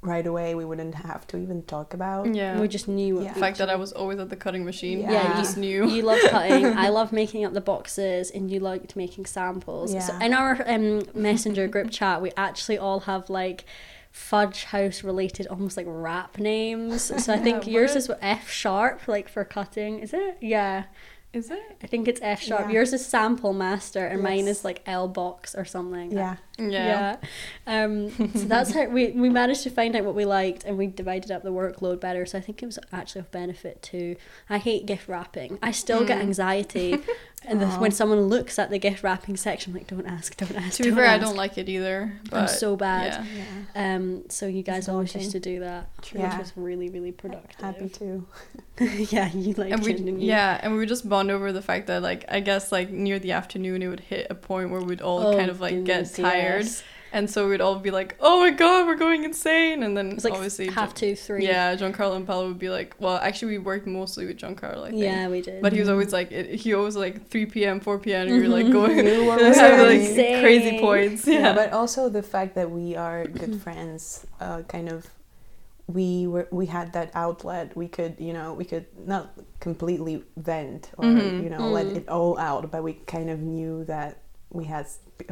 right 0.03 0.27
away. 0.27 0.55
We 0.55 0.65
wouldn't 0.65 0.95
have 0.95 1.27
to 1.29 1.37
even 1.37 1.63
talk 1.65 1.93
about. 1.93 2.35
Yeah. 2.35 2.59
we 2.59 2.69
just 2.69 2.89
knew 2.89 3.23
Yeah. 3.23 3.35
the 3.35 3.41
fact 3.41 3.59
that 3.59 3.69
I 3.69 3.77
was 3.77 3.93
always 3.93 4.19
at 4.19 4.31
the 4.31 4.37
cutting 4.37 4.65
machine. 4.65 5.01
Yeah. 5.01 5.13
Yeah, 5.13 5.37
you- 5.37 5.43
just 5.43 5.57
knew. 5.59 5.87
You 5.89 6.03
love 6.03 6.21
cutting. 6.31 6.65
I 6.67 6.89
love 6.99 7.13
making 7.13 7.45
up 7.45 7.53
the 7.53 7.61
boxes, 7.61 8.31
and 8.31 8.51
you 8.51 8.61
liked 8.61 8.97
making 8.97 9.27
samples. 9.27 9.93
yeah. 9.93 10.01
So 10.01 10.17
in 10.19 10.33
our 10.33 10.63
um, 10.67 11.03
messenger 11.15 11.69
group 11.69 11.91
chat, 11.91 12.23
we 12.23 12.33
actually 12.37 12.79
all 12.79 13.01
have 13.01 13.29
like 13.29 13.65
fudge 14.11 14.65
house 14.65 15.05
related, 15.05 15.47
almost 15.49 15.77
like 15.77 15.87
rap 15.89 16.39
names. 16.39 17.03
So 17.25 17.33
I 17.35 17.39
think 17.45 17.67
Yeah, 17.67 17.73
yours 17.75 17.95
is 17.95 18.11
F 18.23 18.51
sharp, 18.51 19.07
like 19.07 19.29
for 19.29 19.45
cutting. 19.45 19.99
Is 20.01 20.13
it? 20.15 20.39
Yeah, 20.41 20.85
Is 21.33 21.49
it? 21.51 21.77
I 21.81 21.87
think 21.87 22.09
it's 22.09 22.21
F 22.25 22.43
sharp. 22.43 22.67
Yeah. 22.67 22.73
Yours 22.73 22.93
is 22.93 23.07
sample 23.07 23.53
master, 23.53 24.05
and 24.05 24.21
mine 24.21 24.49
is 24.49 24.65
like 24.65 24.83
L 24.85 25.07
box 25.07 25.55
or 25.55 25.65
something. 25.65 26.11
Yeah. 26.11 26.37
Yeah. 26.59 27.17
Yeah. 27.67 27.83
Um, 27.85 28.11
so 28.35 28.47
that's 28.47 28.75
how 28.75 28.87
we, 28.87 29.13
we 29.13 29.29
managed 29.29 29.63
to 29.63 29.71
find 29.71 29.95
out 29.95 30.05
what 30.05 30.17
we 30.17 30.25
liked 30.25 30.65
and 30.65 30.77
we 30.77 30.89
divided 30.89 31.31
up 31.31 31.43
the 31.45 31.53
workload 31.53 32.01
better. 32.01 32.27
So 32.27 32.37
I 32.39 32.41
think 32.41 32.63
it 32.63 32.67
was 32.67 32.81
actually 32.93 33.21
of 33.21 33.31
benefit 33.31 33.81
too. 33.81 34.17
I 34.51 34.59
hate 34.59 34.87
gift 34.87 35.07
wrapping. 35.09 35.59
I 35.63 35.71
still 35.71 36.05
get 36.05 36.19
Mm. 36.19 36.23
anxiety 36.23 36.99
and 37.47 37.61
the, 37.61 37.67
when 37.67 37.91
someone 37.91 38.23
looks 38.23 38.59
at 38.59 38.71
the 38.71 38.79
gift 38.79 39.03
wrapping 39.03 39.37
section, 39.37 39.73
I'm 39.73 39.79
like, 39.79 39.87
don't 39.87 40.07
ask, 40.07 40.37
don't 40.37 40.55
ask. 40.57 40.77
To 40.77 40.83
be 40.83 40.91
don't 40.91 40.99
fair, 40.99 41.07
I 41.09 41.19
don't 41.19 41.37
like 41.37 41.57
it 41.59 41.69
either. 41.69 42.13
But 42.31 42.37
I'm 42.37 42.49
so 42.49 42.77
bad. 42.77 43.25
Yeah. 43.35 43.45
Yeah. 43.75 43.95
Um, 43.97 44.25
so 44.29 44.47
you 44.47 44.63
guys 44.63 44.89
always 44.89 45.15
used 45.15 45.31
to 45.33 45.41
do 45.41 45.61
that, 45.61 45.89
True. 46.03 46.21
which 46.21 46.31
Yeah. 46.31 46.39
was 46.39 46.53
really, 46.57 46.89
really 46.91 47.13
productive. 47.13 47.61
Happy 47.61 47.89
to. 47.89 48.27
yeah, 48.81 49.31
you 49.33 49.53
like 49.55 49.73
and 49.73 49.83
we 49.83 49.93
it, 49.93 50.01
you? 50.01 50.17
yeah 50.19 50.59
and 50.63 50.73
we 50.73 50.79
would 50.79 50.89
just 50.89 51.07
bond 51.07 51.31
over 51.31 51.53
the 51.53 51.61
fact 51.61 51.87
that 51.89 52.01
like 52.01 52.25
i 52.31 52.41
guess 52.41 52.73
like 52.73 52.89
near 52.89 53.19
the 53.19 53.33
afternoon 53.33 53.83
it 53.83 53.89
would 53.89 54.01
hit 54.01 54.27
a 54.31 54.35
point 54.35 54.71
where 54.71 54.81
we'd 54.81 55.03
all 55.03 55.19
Oh, 55.27 55.37
kind 55.37 55.51
of 55.51 55.61
like 55.61 55.75
goodness, 55.75 56.17
get 56.17 56.23
tired 56.23 56.63
yes. 56.65 56.83
And 57.13 57.29
so 57.29 57.49
we'd 57.49 57.61
all 57.61 57.77
be 57.79 57.91
like 57.91 58.17
oh 58.21 58.41
my 58.41 58.51
god 58.51 58.87
we're 58.87 58.95
going 58.95 59.25
insane 59.25 59.83
and 59.83 59.97
then 59.97 60.13
It 60.13 60.25
like 60.25 60.33
obviously 60.33 60.69
half 60.69 60.95
two, 60.95 61.15
three. 61.17 61.45
yeah 61.47 61.75
giancarlo 61.77 62.17
and 62.17 62.27
paolo 62.27 62.49
would 62.49 62.59
be 62.59 62.71
like 62.71 62.95
well 62.99 63.17
actually 63.17 63.53
we 63.53 63.59
worked 63.59 63.87
mostly 63.87 64.27
with 64.27 64.39
giancarlo 64.39 64.85
i 64.85 64.91
think 64.91 65.03
Yeah, 65.03 65.29
we 65.29 65.41
did. 65.43 65.61
but 65.63 65.73
he 65.73 65.81
was 65.81 65.89
always 65.89 66.13
like 66.13 66.31
it, 66.33 66.55
he 66.55 66.73
always 66.75 66.97
like 66.97 67.29
3 67.29 67.47
p.m 67.47 67.81
4 67.81 67.99
p.m 67.99 68.29
and 68.29 68.37
we 68.37 68.43
were 68.43 68.49
like 68.49 68.67
Mhm. 68.67 68.73
going 68.73 68.99
You 69.07 69.25
were 69.29 69.39
having 69.39 69.87
like 69.87 70.01
Insane. 70.09 70.41
crazy 70.43 70.79
points 70.81 71.27
yeah, 71.27 71.41
yeah. 71.41 71.53
but 71.55 71.73
also 71.73 72.09
the 72.09 72.23
fact 72.23 72.55
that 72.55 72.71
we 72.71 72.95
are 72.97 73.27
good 73.27 73.61
friends 73.61 74.27
uh, 74.41 74.63
kind 74.63 74.89
of 74.89 75.07
we 75.89 76.27
were 76.29 76.47
we 76.53 76.67
had 76.67 76.93
that 76.93 77.11
outlet 77.15 77.77
we 77.77 77.89
could 77.89 78.15
you 78.21 78.33
know 78.33 78.55
we 78.55 78.65
could 78.65 78.87
not 79.07 79.33
completely 79.59 80.23
vent 80.37 80.91
or 80.97 81.05
Mhm. 81.05 81.43
you 81.43 81.51
know 81.51 81.67
let 81.69 81.87
Mm. 81.87 81.97
it 81.97 82.09
all 82.09 82.39
out 82.39 82.71
but 82.71 82.85
we 82.85 82.93
kind 83.07 83.29
of 83.29 83.41
knew 83.41 83.85
that 83.87 84.19
we 84.53 84.65
had 84.65 84.87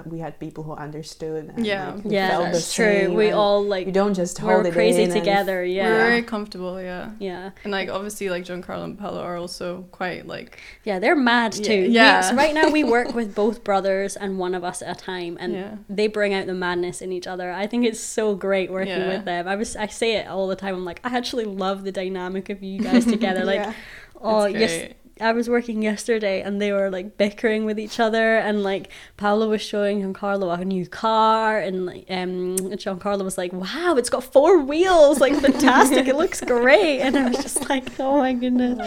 we 0.05 0.19
had 0.19 0.39
people 0.39 0.63
who 0.65 0.73
understood 0.73 1.51
and 1.57 1.65
Yeah. 1.67 1.93
like, 1.95 2.03
yeah, 2.05 2.29
felt 2.29 2.45
the 2.47 2.53
that's 2.53 2.75
true. 2.75 2.85
same 2.85 3.15
We 3.15 3.31
all 3.31 3.65
like 3.65 3.87
you 3.87 3.93
don't 3.93 4.13
just 4.13 4.39
we 4.41 4.47
hold 4.47 4.63
were 4.65 4.69
it 4.69 4.73
crazy 4.75 5.03
in 5.03 5.11
and- 5.11 5.19
together. 5.19 5.63
we 5.63 5.73
Yeah. 5.77 5.89
were 5.91 5.97
very 5.97 6.23
comfortable 6.23 6.81
yeah 6.81 7.13
yeah. 7.19 7.51
and 7.65 7.73
like 7.73 7.89
obviously 7.89 8.29
like 8.29 8.45
giancarlo 8.45 8.85
and 8.85 8.99
paolo 8.99 9.21
are 9.23 9.37
also 9.39 9.87
quite 9.91 10.27
like 10.27 10.59
Yeah, 10.85 10.99
they're 10.99 11.17
mad 11.17 11.57
Yeah, 11.57 11.63
too. 11.65 11.81
We- 11.89 11.89
yeah. 11.89 12.21
so 12.21 12.35
right 12.37 12.53
now 12.55 12.69
we 12.69 12.85
work 12.85 13.15
with 13.15 13.35
both 13.43 13.65
brothers 13.65 14.15
and 14.15 14.39
one 14.39 14.55
of 14.55 14.63
us 14.63 14.83
at 14.83 14.97
a 14.97 15.01
time, 15.01 15.37
and 15.41 15.53
Yeah. 15.55 15.75
they 15.89 16.07
bring 16.07 16.33
out 16.35 16.47
the 16.47 16.55
madness 16.55 17.01
in 17.01 17.11
each 17.11 17.27
other. 17.27 17.51
I 17.51 17.67
think 17.67 17.87
it's 17.87 18.01
so 18.01 18.35
great 18.37 18.71
working 18.71 19.01
Yeah. 19.05 19.09
with 19.09 19.25
them. 19.25 19.49
I 19.49 19.57
was 19.57 19.75
I 19.75 19.87
say 19.87 20.17
it 20.17 20.27
all 20.29 20.47
the 20.49 20.57
time. 20.57 20.75
I'm 20.75 20.85
like, 20.85 21.01
I 21.03 21.17
actually 21.17 21.45
love 21.65 21.83
the 21.85 21.93
dynamic 21.93 22.51
of 22.51 22.63
you 22.63 22.79
guys 22.81 23.05
together. 23.07 23.45
Like, 23.53 23.61
yeah. 23.65 23.73
oh 24.21 24.43
it's 24.45 24.59
yes. 24.61 24.93
I 25.21 25.33
was 25.33 25.49
working 25.49 25.83
yesterday 25.83 26.41
and 26.43 26.61
they 26.61 26.73
were 26.73 26.91
like 26.91 27.17
bickering 27.17 27.65
with 27.65 27.79
each 27.79 27.99
other 28.01 28.37
and 28.39 28.63
like 28.63 28.89
Paolo 29.17 29.49
was 29.49 29.63
showing 29.63 30.03
Giancarlo 30.03 30.59
a 30.61 30.65
new 30.65 30.87
car 30.87 31.59
and 31.59 31.87
like 31.87 32.05
um 32.11 32.57
Giancarlo 32.57 33.25
was 33.25 33.37
like, 33.39 33.53
Wow, 33.53 33.97
it's 33.99 34.11
got 34.11 34.25
four 34.25 34.61
wheels, 34.63 35.21
like 35.21 35.35
fantastic, 35.41 36.07
it 36.07 36.17
looks 36.17 36.41
great 36.41 37.01
and 37.01 37.17
I 37.17 37.29
was 37.29 37.39
just 37.39 37.69
like, 37.69 37.85
Oh 38.01 38.19
my 38.19 38.33
goodness. 38.33 38.79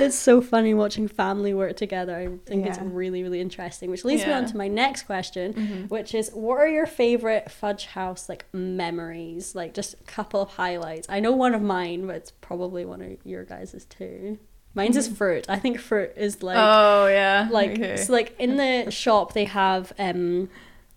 It's 0.00 0.16
so 0.16 0.40
funny 0.40 0.74
watching 0.74 1.08
family 1.08 1.54
work 1.54 1.76
together. 1.76 2.16
I 2.16 2.28
think 2.48 2.66
it's 2.66 2.78
really, 2.78 3.22
really 3.22 3.40
interesting. 3.40 3.90
Which 3.90 4.04
leads 4.04 4.24
me 4.26 4.32
on 4.32 4.46
to 4.46 4.56
my 4.56 4.68
next 4.68 5.02
question, 5.04 5.54
Mhm. 5.54 5.90
which 5.90 6.14
is 6.14 6.30
what 6.30 6.58
are 6.58 6.68
your 6.68 6.86
favorite 6.86 7.50
Fudge 7.50 7.86
House 7.86 8.28
like 8.28 8.46
memories? 8.52 9.54
Like 9.54 9.74
just 9.74 9.94
a 9.94 10.04
couple 10.04 10.40
of 10.40 10.50
highlights. 10.50 11.06
I 11.10 11.20
know 11.20 11.32
one 11.32 11.54
of 11.54 11.62
mine, 11.62 12.06
but 12.06 12.16
it's 12.16 12.30
probably 12.30 12.84
one 12.84 13.02
of 13.02 13.16
your 13.24 13.44
guys's 13.44 13.84
too. 13.84 14.38
Mine's 14.74 14.96
is 14.96 15.08
fruit. 15.08 15.46
I 15.48 15.58
think 15.58 15.78
fruit 15.80 16.12
is 16.16 16.42
like 16.42 16.56
oh 16.58 17.06
yeah 17.08 17.48
like 17.50 17.70
okay. 17.72 17.96
so 17.96 18.12
like 18.12 18.34
in 18.38 18.56
the 18.56 18.90
shop 19.04 19.32
they 19.32 19.44
have 19.44 19.92
um 19.98 20.48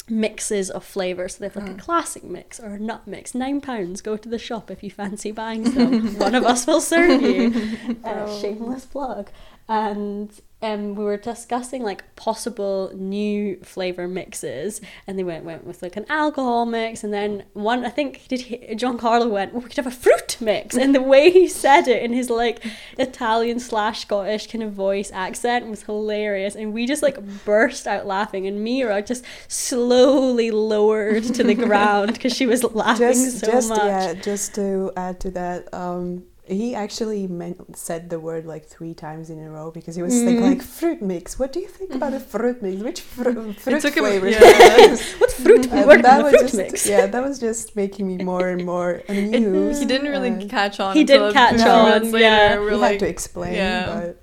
mixes 0.09 0.69
of 0.69 0.83
flavors 0.83 1.35
so 1.35 1.39
they 1.39 1.45
have 1.47 1.55
like 1.55 1.69
a 1.69 1.73
Mm. 1.73 1.79
classic 1.79 2.23
mix 2.23 2.59
or 2.59 2.71
a 2.71 2.79
nut 2.79 3.07
mix 3.07 3.33
nine 3.33 3.61
pounds 3.61 4.01
go 4.01 4.17
to 4.17 4.27
the 4.27 4.37
shop 4.39 4.69
if 4.69 4.83
you 4.83 4.91
fancy 4.91 5.31
buying 5.31 5.65
some 5.71 6.15
one 6.19 6.35
of 6.35 6.43
us 6.43 6.67
will 6.67 6.81
serve 6.81 7.21
you 7.21 7.53
uh, 8.03 8.25
Oh. 8.27 8.41
shameless 8.41 8.85
plug 8.85 9.29
and 9.71 10.41
um, 10.61 10.95
we 10.95 11.03
were 11.05 11.15
discussing 11.15 11.81
like 11.81 12.15
possible 12.17 12.91
new 12.93 13.55
flavor 13.63 14.05
mixes, 14.05 14.81
and 15.07 15.17
they 15.17 15.23
went 15.23 15.45
went 15.45 15.65
with 15.65 15.81
like 15.81 15.95
an 15.95 16.05
alcohol 16.09 16.65
mix, 16.65 17.05
and 17.05 17.13
then 17.13 17.45
one 17.53 17.85
I 17.85 17.89
think 17.89 18.27
did 18.27 18.41
he, 18.41 18.57
Giancarlo 18.75 19.29
went, 19.29 19.53
well, 19.53 19.63
we 19.63 19.69
could 19.69 19.77
have 19.77 19.87
a 19.87 19.91
fruit 19.91 20.35
mix, 20.41 20.75
and 20.81 20.93
the 20.93 21.01
way 21.01 21.31
he 21.31 21.47
said 21.47 21.87
it 21.87 22.03
in 22.03 22.11
his 22.11 22.29
like 22.29 22.61
Italian 22.99 23.61
slash 23.61 24.01
Scottish 24.01 24.47
kind 24.47 24.61
of 24.61 24.73
voice 24.73 25.09
accent 25.13 25.67
was 25.67 25.83
hilarious, 25.83 26.53
and 26.53 26.73
we 26.73 26.85
just 26.85 27.01
like 27.01 27.17
burst 27.45 27.87
out 27.87 28.05
laughing, 28.05 28.45
and 28.45 28.61
Mira 28.61 29.01
just 29.01 29.23
slowly 29.47 30.51
lowered 30.51 31.23
to 31.23 31.43
the 31.43 31.55
ground 31.67 32.13
because 32.13 32.35
she 32.35 32.45
was 32.45 32.61
laughing 32.65 33.07
just 33.07 33.39
so 33.39 33.47
just 33.47 33.69
much. 33.69 33.79
yeah 33.79 34.13
just 34.15 34.53
to 34.55 34.91
add 34.97 35.21
to 35.21 35.31
that 35.31 35.73
um 35.73 36.25
he 36.51 36.75
actually 36.75 37.27
meant, 37.27 37.77
said 37.77 38.09
the 38.09 38.19
word 38.19 38.45
like 38.45 38.65
three 38.65 38.93
times 38.93 39.29
in 39.29 39.39
a 39.39 39.49
row 39.49 39.71
because 39.71 39.95
he 39.95 40.01
was 40.01 40.13
mm-hmm. 40.13 40.25
thinking 40.25 40.45
like 40.45 40.61
fruit 40.61 41.01
mix. 41.01 41.39
What 41.39 41.53
do 41.53 41.59
you 41.59 41.67
think 41.67 41.95
about 41.95 42.13
a 42.13 42.19
fruit 42.33 42.61
mix? 42.61 42.81
Which 42.83 43.01
fru- 43.01 43.53
fruit 43.53 43.81
flavor? 43.81 44.29
yeah. 44.29 44.39
what 45.17 45.31
fruit 45.31 45.61
mm-hmm. 45.61 45.77
And 45.77 45.87
worked 45.87 46.03
that 46.03 46.23
was 46.23 46.33
fruit 46.33 46.41
just, 46.41 46.55
mix? 46.55 46.87
Yeah, 46.87 47.07
that 47.07 47.23
was 47.23 47.39
just 47.39 47.75
making 47.75 48.07
me 48.07 48.23
more 48.23 48.49
and 48.49 48.65
more 48.65 49.01
amused. 49.09 49.79
he 49.81 49.87
didn't 49.87 50.09
really 50.09 50.27
and 50.29 50.49
catch 50.49 50.79
on. 50.79 50.95
He 50.95 51.03
didn't 51.03 51.33
catch 51.33 51.55
few 51.55 51.69
on, 51.69 52.11
later. 52.11 52.19
yeah. 52.19 52.59
We're 52.59 52.71
he 52.71 52.75
like, 52.75 52.91
had 52.91 52.99
to 52.99 53.07
explain, 53.07 53.53
yeah. 53.55 53.85
but 53.85 54.07
Which 54.07 54.17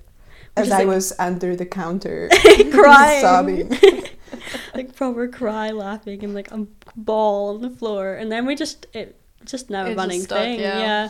as 0.56 0.66
is 0.66 0.72
I 0.72 0.78
like- 0.78 0.86
was 0.88 1.12
under 1.18 1.56
the 1.56 1.66
counter 1.66 2.28
Crying. 2.70 3.20
sobbing. 3.22 3.78
like 4.74 4.94
proper 4.94 5.28
cry 5.28 5.70
laughing 5.70 6.22
and 6.24 6.34
like 6.34 6.50
a 6.52 6.66
ball 6.96 7.54
on 7.54 7.60
the 7.62 7.70
floor 7.70 8.14
and 8.14 8.30
then 8.30 8.46
we 8.46 8.54
just 8.54 8.86
it 8.94 9.18
just 9.44 9.70
now 9.70 9.82
a 9.82 9.86
It 9.86 9.88
just 9.88 9.98
running 9.98 10.22
stuck, 10.22 10.38
thing 10.38 10.60
yeah. 10.60 10.78
yeah, 10.78 11.08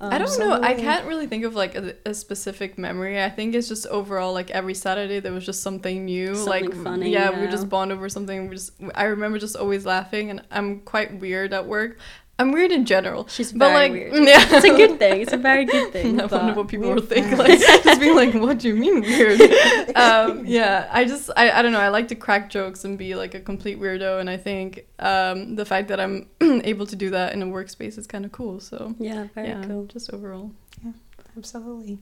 I 0.00 0.16
Um, 0.16 0.22
don't 0.22 0.38
know. 0.38 0.60
I 0.60 0.74
can't 0.74 1.06
really 1.06 1.26
think 1.26 1.44
of 1.44 1.54
like 1.54 1.74
a, 1.76 1.94
a 2.04 2.14
specific 2.14 2.76
memory. 2.78 3.22
I 3.22 3.30
think 3.30 3.54
it's 3.54 3.68
just 3.68 3.86
overall 3.86 4.32
like 4.32 4.50
every 4.50 4.74
Saturday 4.74 5.20
there 5.20 5.32
was 5.32 5.46
just 5.46 5.62
something 5.62 6.04
new. 6.04 6.34
Something 6.34 6.46
like 6.70 6.74
funny, 6.74 7.10
yeah, 7.10 7.30
we 7.30 7.36
yeah. 7.36 7.40
would 7.42 7.50
just 7.50 7.68
bond 7.68 7.92
over 7.92 8.08
something. 8.08 8.48
We 8.48 8.56
just 8.56 8.72
I 8.94 9.04
remember 9.04 9.38
just 9.38 9.56
always 9.56 9.86
laughing, 9.86 10.30
and 10.30 10.42
I'm 10.50 10.80
quite 10.80 11.20
weird 11.20 11.52
at 11.54 11.66
work. 11.66 11.98
I'm 12.38 12.50
weird 12.50 12.72
in 12.72 12.84
general. 12.84 13.28
she's 13.28 13.52
But, 13.52 13.68
very 13.68 13.74
like, 13.88 13.92
weird 13.92 14.28
yeah. 14.28 14.44
it's 14.56 14.64
a 14.64 14.76
good 14.76 14.98
thing 14.98 15.20
it's 15.20 15.32
a 15.32 15.36
very 15.36 15.64
good 15.74 15.92
thing 15.92 16.20
I 16.20 16.26
wonder 16.26 16.46
but- 16.52 16.56
what 16.56 16.68
people 16.68 16.86
weird 16.88 17.00
will 17.00 17.06
think. 17.06 17.26
fans. 17.26 17.38
Like 17.48 17.84
just 17.84 18.00
being 18.00 18.16
like, 18.16 18.34
"What 18.34 18.58
do 18.58 18.68
you 18.68 18.76
mean 18.76 19.00
weird?" 19.02 19.40
um, 19.96 20.44
yeah, 20.46 20.88
I 20.92 21.04
just 21.04 21.30
I, 21.36 21.50
I 21.50 21.62
don't 21.62 21.72
know. 21.72 21.80
I 21.80 21.88
like 21.88 22.08
to 22.08 22.14
crack 22.16 22.50
jokes 22.50 22.84
and 22.84 22.98
be 22.98 23.14
like 23.14 23.34
a 23.34 23.40
complete 23.40 23.78
weirdo, 23.80 24.18
and 24.20 24.28
I 24.28 24.36
think 24.36 24.86
um, 24.98 25.54
the 25.54 25.64
fact 25.64 25.86
that 25.88 26.00
I'm 26.00 26.26
able 26.40 26.86
to 26.86 26.96
do 26.96 27.10
that 27.10 27.32
in 27.34 27.42
a 27.42 27.46
workspace 27.46 27.98
is 27.98 28.06
kind 28.08 28.24
of 28.24 28.32
cool. 28.32 28.58
So 28.60 28.94
yeah 28.98 29.28
very 29.34 29.48
yeah, 29.48 29.62
cool 29.66 29.84
just 29.86 30.12
overall. 30.12 30.50
Yeah, 30.84 30.92
absolutely. 31.36 31.98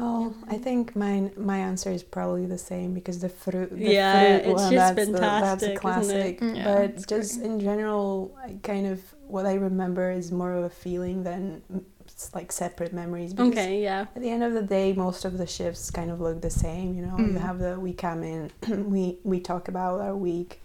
Well, 0.00 0.34
I 0.48 0.58
think 0.58 0.94
my 0.96 1.30
my 1.36 1.58
answer 1.58 1.90
is 1.90 2.02
probably 2.02 2.46
the 2.46 2.58
same 2.58 2.94
because 2.94 3.20
the 3.20 3.28
fruit. 3.28 3.70
The 3.70 3.92
Yeah, 3.92 4.12
fruit 4.38 4.50
it's 4.50 4.62
one, 4.62 4.72
just 4.72 4.94
that's 4.96 5.06
the- 5.06 5.12
that's 5.12 5.64
fantastic, 5.64 5.68
a 5.68 5.72
isn't 5.72 5.80
classic. 5.80 6.42
it? 6.42 6.44
Mm, 6.44 6.56
Yeah, 6.56 6.78
it's 6.80 7.06
but 7.06 7.16
just 7.16 7.40
in 7.40 7.60
general, 7.60 8.34
I 8.46 8.56
kind 8.62 8.86
of 8.86 9.00
what 9.28 9.44
I 9.46 9.54
remember 9.54 10.10
is 10.10 10.30
more 10.30 10.52
of 10.52 10.64
a 10.64 10.70
feeling 10.70 11.24
than 11.24 11.62
it's 12.00 12.34
like 12.34 12.52
separate 12.52 12.92
memories. 12.92 13.32
Because 13.34 13.52
okay 13.52 13.82
yeah 13.82 14.06
At 14.14 14.22
the 14.22 14.30
end 14.30 14.42
of 14.44 14.52
the 14.52 14.62
day, 14.62 14.92
most 14.92 15.24
of 15.24 15.38
the 15.38 15.46
shifts 15.46 15.90
kind 15.90 16.10
of 16.10 16.20
look 16.20 16.40
the 16.40 16.50
same. 16.66 16.94
You 16.96 17.02
know, 17.06 17.16
you 17.18 17.34
Mm. 17.38 17.46
have 17.48 17.58
the 17.58 17.78
we 17.80 17.92
come 17.92 18.22
in, 18.22 18.50
we 18.94 19.18
we 19.24 19.40
talk 19.40 19.68
about 19.68 20.00
our 20.00 20.16
week, 20.16 20.60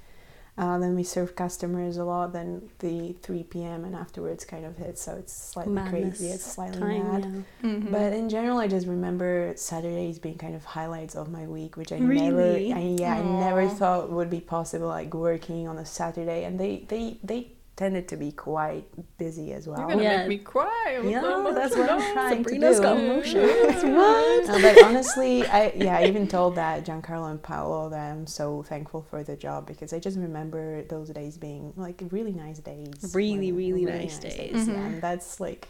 uh, 0.58 0.78
then 0.78 0.96
we 0.96 1.04
serve 1.04 1.36
customers 1.36 1.98
a 1.98 2.04
lot. 2.04 2.34
Then 2.34 2.70
the 2.80 3.14
three 3.22 3.44
p.m. 3.44 3.86
and 3.86 3.96
afterwards 3.96 4.44
kind 4.46 4.66
of 4.66 4.78
hits. 4.78 5.02
So 5.02 5.16
it's 5.16 5.34
slightly 5.34 5.74
Madness 5.74 6.18
crazy. 6.18 6.28
It's 6.34 6.46
slightly 6.46 6.80
time 6.80 7.08
mad. 7.12 7.46
yeah. 7.64 7.70
Mhm. 7.70 7.92
But 7.92 8.14
in 8.14 8.30
general, 8.30 8.58
I 8.60 8.68
just 8.68 8.86
remember 8.88 9.54
Saturdays 9.56 10.20
being 10.20 10.38
kind 10.38 10.56
of 10.56 10.64
highlights 10.66 11.16
of 11.16 11.32
my 11.32 11.48
week, 11.48 11.78
which 11.78 11.92
I 11.92 11.98
Really? 11.98 12.70
never, 12.70 12.80
I, 12.80 12.96
yeah, 13.00 13.16
I 13.16 13.22
never 13.24 13.68
thought 13.70 14.12
would 14.12 14.30
be 14.30 14.42
possible, 14.42 14.88
like 14.88 15.14
working 15.14 15.68
on 15.68 15.78
a 15.78 15.86
Saturday, 15.86 16.44
and 16.44 16.60
they, 16.60 16.86
they, 16.90 17.18
they 17.24 17.54
tended 17.82 18.08
to 18.08 18.16
be 18.16 18.32
quite 18.32 18.86
busy 19.18 19.54
as 19.54 19.68
well. 19.68 19.80
You're 19.80 19.88
gonna 19.90 20.04
Yeah. 20.04 20.18
make 20.20 20.28
me 20.28 20.38
cry. 20.38 21.00
with 21.02 21.10
Yeah, 21.10 21.22
so 21.22 21.52
that's 21.60 21.76
what 21.76 21.90
I'm 21.90 21.98
love. 22.00 22.14
trying 22.14 22.44
Sabrina's 22.44 22.78
to 22.78 22.84
do. 22.84 23.00
Sabrina's 23.00 23.24
got 23.26 23.36
emotions. 23.40 23.84
what? 23.98 24.50
Uh, 24.50 24.62
but 24.62 24.84
honestly, 24.86 25.34
I 25.48 25.72
yeah, 25.76 25.98
I 25.98 26.04
even 26.06 26.28
told 26.28 26.52
that 26.58 26.86
Giancarlo 26.86 27.32
and 27.32 27.42
Paolo 27.42 27.90
that 27.90 28.12
I'm 28.12 28.28
so 28.28 28.62
thankful 28.62 29.02
for 29.10 29.24
the 29.24 29.36
job 29.36 29.66
because 29.66 29.94
I 29.94 30.00
just 30.00 30.18
remember 30.28 30.84
those 30.94 31.10
days 31.10 31.38
being 31.40 31.74
like 31.76 32.04
really 32.12 32.34
nice 32.34 32.60
days. 32.60 33.16
Really, 33.16 33.52
when- 33.52 33.64
really 33.74 33.86
nice 33.86 34.20
days. 34.20 34.68
Yeah, 34.68 34.74
Mhm. 34.76 34.86
and 34.86 35.02
that's 35.02 35.40
like, 35.40 35.68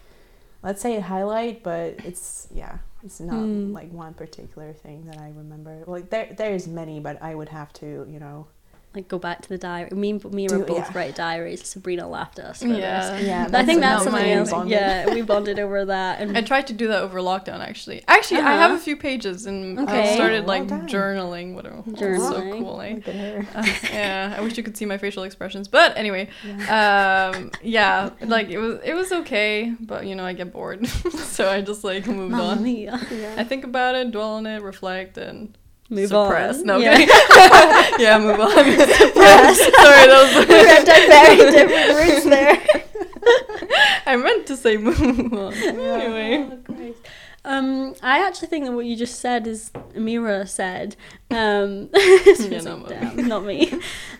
let's 0.63 0.81
say 0.81 0.97
a 0.97 1.01
highlight, 1.01 1.63
but 1.63 1.95
it's 2.09 2.49
yeah, 2.53 2.79
it's 3.05 3.21
not 3.21 3.35
Mm. 3.39 3.71
like 3.73 3.89
one 3.93 4.13
particular 4.15 4.73
thing 4.73 5.05
that 5.05 5.17
I 5.17 5.29
remember. 5.41 5.83
Like 5.87 6.09
there, 6.09 6.27
there's 6.35 6.67
many, 6.67 6.99
but 6.99 7.21
I 7.23 7.35
would 7.35 7.49
have 7.49 7.71
to, 7.81 8.05
you 8.13 8.19
know, 8.19 8.47
like 8.93 9.07
go 9.07 9.17
back 9.17 9.41
to 9.41 9.47
the 9.47 9.57
diary 9.57 9.89
me 9.91 10.11
and 10.11 10.33
me 10.33 10.47
Do- 10.47 10.59
were 10.59 10.65
both 10.65 10.77
yeah. 10.79 10.91
write 10.97 11.15
diaries 11.15 11.65
Sabrina 11.65 12.07
laughed 12.09 12.39
at 12.39 12.45
us 12.45 12.61
for 12.61 12.67
Yeah. 12.67 13.11
this. 13.15 13.25
yeah. 13.25 13.47
I 13.53 13.63
think 13.63 13.79
that's 13.79 14.03
not 14.03 14.11
something 14.11 14.31
else. 14.31 14.51
Yeah, 14.67 15.13
we 15.13 15.21
bonded 15.21 15.59
over 15.59 15.85
that. 15.85 16.19
And 16.19 16.37
I 16.37 16.41
tried 16.41 16.67
to 16.67 16.73
do 16.73 16.87
that 16.89 17.01
over 17.01 17.19
lockdown. 17.19 17.59
Actually, 17.61 18.03
actually, 18.07 18.41
I 18.41 18.51
have 18.53 18.71
Uh-huh. 18.71 18.79
a 18.79 18.83
few 18.83 18.97
pages 18.97 19.45
and 19.45 19.79
Okay. 19.79 20.11
I 20.11 20.15
started 20.15 20.45
like 20.45 20.69
well 20.69 20.81
journaling. 20.81 21.55
Whatever. 21.55 21.83
Journaling. 21.83 22.29
So 22.51 22.59
cool, 22.59 22.81
eh? 22.81 22.93
Look 22.95 23.07
at 23.07 23.15
her. 23.15 23.47
Uh, 23.55 23.65
yeah, 23.93 24.35
I 24.37 24.41
wish 24.41 24.57
you 24.57 24.63
could 24.63 24.75
see 24.75 24.85
my 24.85 24.97
facial 24.97 25.23
expressions. 25.23 25.67
But 25.69 25.97
anyway, 25.97 26.27
Yeah. 26.45 27.31
um, 27.33 27.51
yeah, 27.61 28.09
like 28.21 28.49
it 28.49 28.57
was 28.59 28.79
it 28.83 28.93
was 28.93 29.11
okay, 29.11 29.73
but 29.79 30.05
you 30.05 30.15
know 30.15 30.25
I 30.25 30.33
get 30.33 30.51
bored, 30.51 30.85
so 31.11 31.49
I 31.49 31.61
just 31.61 31.83
like 31.83 32.07
moved 32.07 32.31
Mamma 32.31 32.43
on. 32.43 32.63
mia. 32.63 32.99
I 33.37 33.43
think 33.45 33.63
about 33.63 33.95
it, 33.95 34.11
dwell 34.11 34.31
on 34.35 34.45
it, 34.47 34.61
reflect, 34.61 35.17
and 35.17 35.57
Move 35.91 36.07
suppress. 36.07 36.59
on. 36.61 36.65
No, 36.65 36.77
yeah. 36.77 36.93
okay. 36.93 37.05
yeah, 38.03 38.17
move 38.17 38.39
on. 38.39 38.49
Suppress. 38.49 39.59
Sorry, 39.81 40.07
that 40.07 40.33
was 40.35 40.47
we 40.47 40.55
read 40.55 40.85
down 40.85 41.07
very 41.09 41.51
different 41.51 41.93
words 41.93 42.23
there. 42.23 44.01
I 44.05 44.15
meant 44.15 44.47
to 44.47 44.55
say 44.57 44.77
move 44.77 44.99
on. 45.33 45.53
Anyway. 45.53 46.49
Oh, 46.49 46.57
Christ. 46.73 46.97
Um, 47.43 47.95
I 48.03 48.25
actually 48.25 48.49
think 48.49 48.65
that 48.65 48.71
what 48.71 48.85
you 48.85 48.95
just 48.95 49.19
said 49.19 49.47
is 49.47 49.71
Amira 49.95 50.47
said. 50.47 50.95
Um, 51.31 51.89
Yeah, 51.93 52.61
not 52.61 52.83
me. 52.83 52.87
damn, 52.87 53.27
not 53.27 53.43
me. 53.45 53.73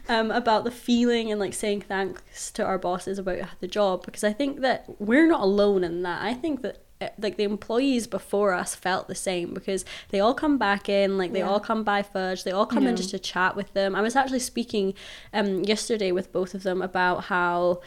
Um, 0.10 0.31
about 0.31 0.63
the 0.65 0.71
feeling 0.71 1.31
and 1.31 1.39
like 1.39 1.53
saying 1.53 1.81
thanks 1.81 2.51
to 2.51 2.65
our 2.65 2.77
bosses 2.79 3.17
about 3.19 3.39
the 3.60 3.67
job 3.67 4.03
because 4.05 4.23
I 4.23 4.34
think 4.34 4.60
that 4.62 4.86
we're 4.99 5.27
not 5.27 5.41
alone 5.41 5.84
in 5.84 6.01
that. 6.01 6.21
I 6.21 6.34
think 6.34 6.63
that 6.63 6.84
like 7.18 7.38
the 7.38 7.44
employees 7.44 8.08
before 8.08 8.54
us 8.54 8.76
felt 8.76 9.08
the 9.08 9.16
same 9.16 9.54
because 9.54 9.84
they 10.10 10.20
all 10.20 10.34
come 10.34 10.58
back 10.58 10.88
in 10.90 11.18
like 11.18 11.32
they 11.34 11.40
Yeah. 11.40 11.50
all 11.50 11.60
come 11.60 11.84
by 11.84 12.02
fudge 12.04 12.44
they 12.44 12.52
all 12.52 12.66
come 12.66 12.86
in 12.88 12.96
just 12.96 13.12
to 13.12 13.20
chat 13.20 13.56
with 13.56 13.74
them. 13.74 13.96
I 13.96 14.02
was 14.02 14.16
actually 14.16 14.40
speaking 14.40 14.94
um 15.34 15.64
yesterday 15.64 16.12
with 16.12 16.32
both 16.32 16.54
of 16.54 16.64
them 16.64 16.82
about 16.82 17.26
how 17.26 17.82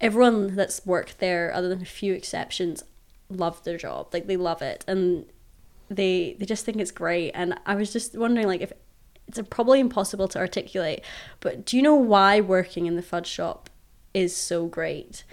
everyone 0.00 0.54
that's 0.56 0.84
worked 0.84 1.18
there 1.18 1.52
other 1.54 1.68
than 1.68 1.82
a 1.82 1.86
few 1.86 2.12
exceptions 2.14 2.82
love 3.28 3.62
their 3.64 3.78
job. 3.78 4.08
Like 4.12 4.26
they 4.26 4.36
love 4.36 4.62
it 4.62 4.84
and 4.88 5.26
they 5.88 6.36
they 6.38 6.46
just 6.46 6.64
think 6.64 6.78
it's 6.78 6.90
great. 6.90 7.30
And 7.34 7.58
i 7.66 7.74
was 7.74 7.92
just 7.92 8.16
wondering 8.16 8.46
like 8.46 8.60
if 8.60 8.72
it's 9.28 9.40
probably 9.50 9.78
impossible 9.80 10.26
to 10.28 10.38
articulate 10.38 11.00
but 11.40 11.64
do 11.64 11.76
you 11.76 11.82
know 11.82 11.94
why 11.94 12.40
working 12.40 12.86
in 12.86 12.96
the 12.96 13.02
fudge 13.02 13.28
shop 13.28 13.70
is 14.12 14.36
so 14.36 14.66
great 14.66 15.24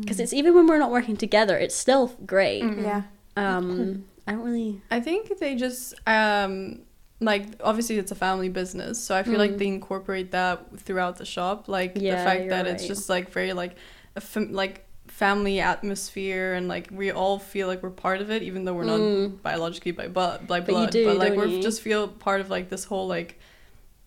because 0.00 0.20
it's 0.20 0.32
even 0.32 0.54
when 0.54 0.66
we're 0.68 0.78
not 0.78 0.90
working 0.90 1.16
together 1.16 1.56
it's 1.58 1.74
still 1.74 2.06
great 2.24 2.62
Mm. 2.62 2.82
Yeah. 2.82 3.02
um 3.36 4.04
i 4.26 4.32
don't 4.32 4.44
really 4.44 4.80
I 4.90 5.00
think 5.00 5.22
they 5.40 5.56
just 5.56 5.94
um 6.06 6.82
like 7.20 7.44
obviously 7.62 7.96
it's 7.98 8.10
a 8.10 8.16
family 8.16 8.48
business, 8.48 8.98
so 9.06 9.14
I 9.14 9.22
feel 9.22 9.38
like 9.44 9.52
Mm. 9.52 9.58
they 9.58 9.66
incorporate 9.68 10.28
that 10.32 10.56
throughout 10.84 11.14
the 11.18 11.24
shop. 11.24 11.68
Like 11.68 11.92
Yeah, 11.94 12.16
the 12.16 12.24
fact 12.28 12.40
you're 12.40 12.50
that 12.50 12.66
it's 12.66 12.84
just 12.92 13.08
like 13.08 13.30
very 13.30 13.52
like 13.52 13.76
a 14.16 14.20
fam- 14.20 14.52
like 14.62 14.84
family 15.06 15.60
atmosphere 15.60 16.54
and 16.54 16.66
like 16.66 16.88
we 16.90 17.12
all 17.12 17.38
feel 17.38 17.66
like 17.68 17.80
we're 17.84 17.90
part 18.06 18.20
of 18.20 18.28
it 18.32 18.42
even 18.42 18.64
though 18.64 18.74
we're 18.74 18.90
not 18.94 18.98
Mm. 18.98 19.40
biologically 19.40 19.92
by 19.92 20.08
blood 20.08 20.48
by 20.48 20.58
But 20.60 20.68
you 20.68 20.74
blood 20.74 20.90
do, 20.90 21.04
but 21.06 21.16
like 21.24 21.34
we 21.36 21.62
just 21.62 21.80
feel 21.80 22.08
part 22.08 22.40
of 22.40 22.50
like 22.50 22.66
this 22.74 22.84
whole 22.90 23.06
like 23.16 23.38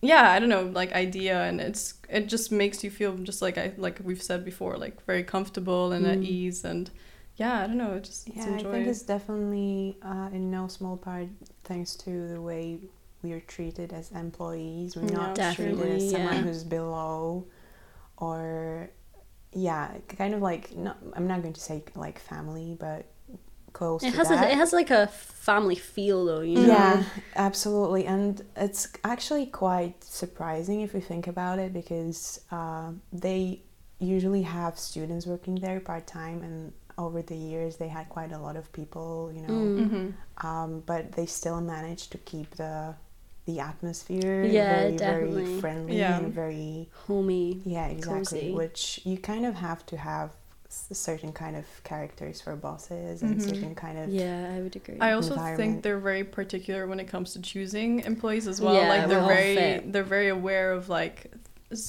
yeah 0.00 0.30
i 0.30 0.38
don't 0.38 0.48
know 0.48 0.62
like 0.74 0.92
idea 0.92 1.42
and 1.44 1.60
it's 1.60 1.94
it 2.08 2.26
just 2.28 2.52
makes 2.52 2.84
you 2.84 2.90
feel 2.90 3.16
just 3.18 3.40
like 3.42 3.56
i 3.58 3.72
like 3.76 3.98
we've 4.04 4.22
said 4.22 4.44
before 4.44 4.76
like 4.76 5.04
very 5.06 5.22
comfortable 5.24 5.92
and 5.92 6.06
at 6.06 6.18
Mm. 6.18 6.24
ease 6.24 6.64
and 6.64 6.90
yeah 7.36 7.60
i 7.62 7.66
don't 7.66 7.76
know 7.78 7.92
it 7.94 8.04
just 8.04 8.28
it's 8.28 8.34
Yeah, 8.36 8.54
I 8.56 8.62
think 8.64 8.86
it's 8.86 9.02
definitely 9.02 9.96
uh, 10.02 10.28
in 10.32 10.50
no 10.50 10.68
small 10.68 10.96
part 10.96 11.28
thanks 11.64 11.94
to 11.96 12.28
the 12.28 12.40
way 12.40 12.78
we 13.22 13.32
are 13.32 13.40
treated 13.40 13.92
as 13.92 14.10
employees. 14.12 14.94
We're 14.96 15.02
Yeah, 15.02 15.16
not 15.16 15.36
treated 15.40 15.80
as 15.90 16.08
someone 16.08 16.36
yeah. 16.36 16.42
who's 16.42 16.62
below, 16.64 17.46
or 18.18 18.90
yeah, 19.52 19.92
kind 20.08 20.34
of 20.34 20.42
like 20.42 20.76
not. 20.76 20.98
I'm 21.14 21.26
not 21.26 21.42
going 21.42 21.54
to 21.54 21.60
say 21.60 21.82
like 21.94 22.18
family, 22.18 22.76
but 22.78 23.06
close 23.78 24.02
it 24.06 24.10
to 24.12 24.16
has 24.18 24.28
that. 24.28 24.44
a, 24.44 24.52
it 24.52 24.56
has 24.62 24.72
like 24.80 24.90
a 25.02 25.04
family 25.48 25.78
feel 25.94 26.18
though 26.30 26.44
you 26.50 26.56
know 26.60 26.72
Yeah, 26.74 27.04
absolutely. 27.48 28.02
And 28.14 28.32
it's 28.66 28.84
actually 29.12 29.46
quite 29.64 29.96
surprising 30.22 30.78
if 30.86 30.90
you 30.96 31.02
think 31.12 31.24
about 31.34 31.56
it 31.64 31.70
because 31.80 32.20
uh, 32.58 32.88
they 33.24 33.40
usually 34.14 34.42
have 34.58 34.72
students 34.90 35.24
working 35.32 35.56
there 35.64 35.80
part 35.90 36.04
time, 36.20 36.38
and 36.48 36.58
over 37.04 37.20
the 37.32 37.36
years 37.36 37.72
they 37.82 37.90
had 37.98 38.06
quite 38.16 38.32
a 38.38 38.40
lot 38.46 38.56
of 38.60 38.64
people, 38.80 39.12
you 39.36 39.42
know, 39.46 39.54
Mm. 39.66 39.88
hmm 39.90 40.06
um, 40.48 40.70
but 40.90 41.02
they 41.16 41.26
still 41.40 41.60
managed 41.76 42.08
to 42.14 42.18
keep 42.30 42.48
the 42.62 42.74
the 43.48 43.56
atmosphere 43.72 44.38
Yeah, 44.58 44.68
very, 44.80 44.96
definitely. 44.96 45.44
very 45.44 45.60
friendly 45.62 45.98
Yeah. 46.02 46.16
and 46.18 46.34
very 46.42 46.88
homey 47.06 47.46
yeah, 47.74 47.86
exactly. 47.96 48.40
Cozy. 48.40 48.52
Which 48.62 48.80
you 49.10 49.16
kind 49.32 49.44
of 49.50 49.54
have 49.68 49.80
to 49.86 49.96
have 50.10 50.28
s- 50.30 50.45
certain 50.92 51.32
kind 51.32 51.56
of 51.56 51.64
characters 51.84 52.40
for 52.40 52.54
bosses 52.56 53.22
and 53.22 53.38
Mhm. 53.38 53.48
certain 53.48 53.74
kind 53.74 53.98
of 53.98 54.08
yeah 54.10 54.52
i 54.56 54.60
would 54.62 54.76
agree 54.76 54.98
I 55.00 55.12
also 55.12 55.36
think 55.56 55.82
they're 55.82 55.98
very 55.98 56.24
particular 56.24 56.86
when 56.86 57.00
it 57.00 57.08
comes 57.08 57.32
to 57.34 57.40
choosing 57.40 58.00
employees 58.00 58.46
as 58.48 58.60
well. 58.60 58.74
Yeah, 58.74 58.88
like 58.88 59.08
they're 59.08 59.24
very 59.36 59.54
fit. 59.54 59.92
they're 59.92 60.10
very 60.18 60.28
aware 60.28 60.72
of 60.72 60.88
like 60.88 61.32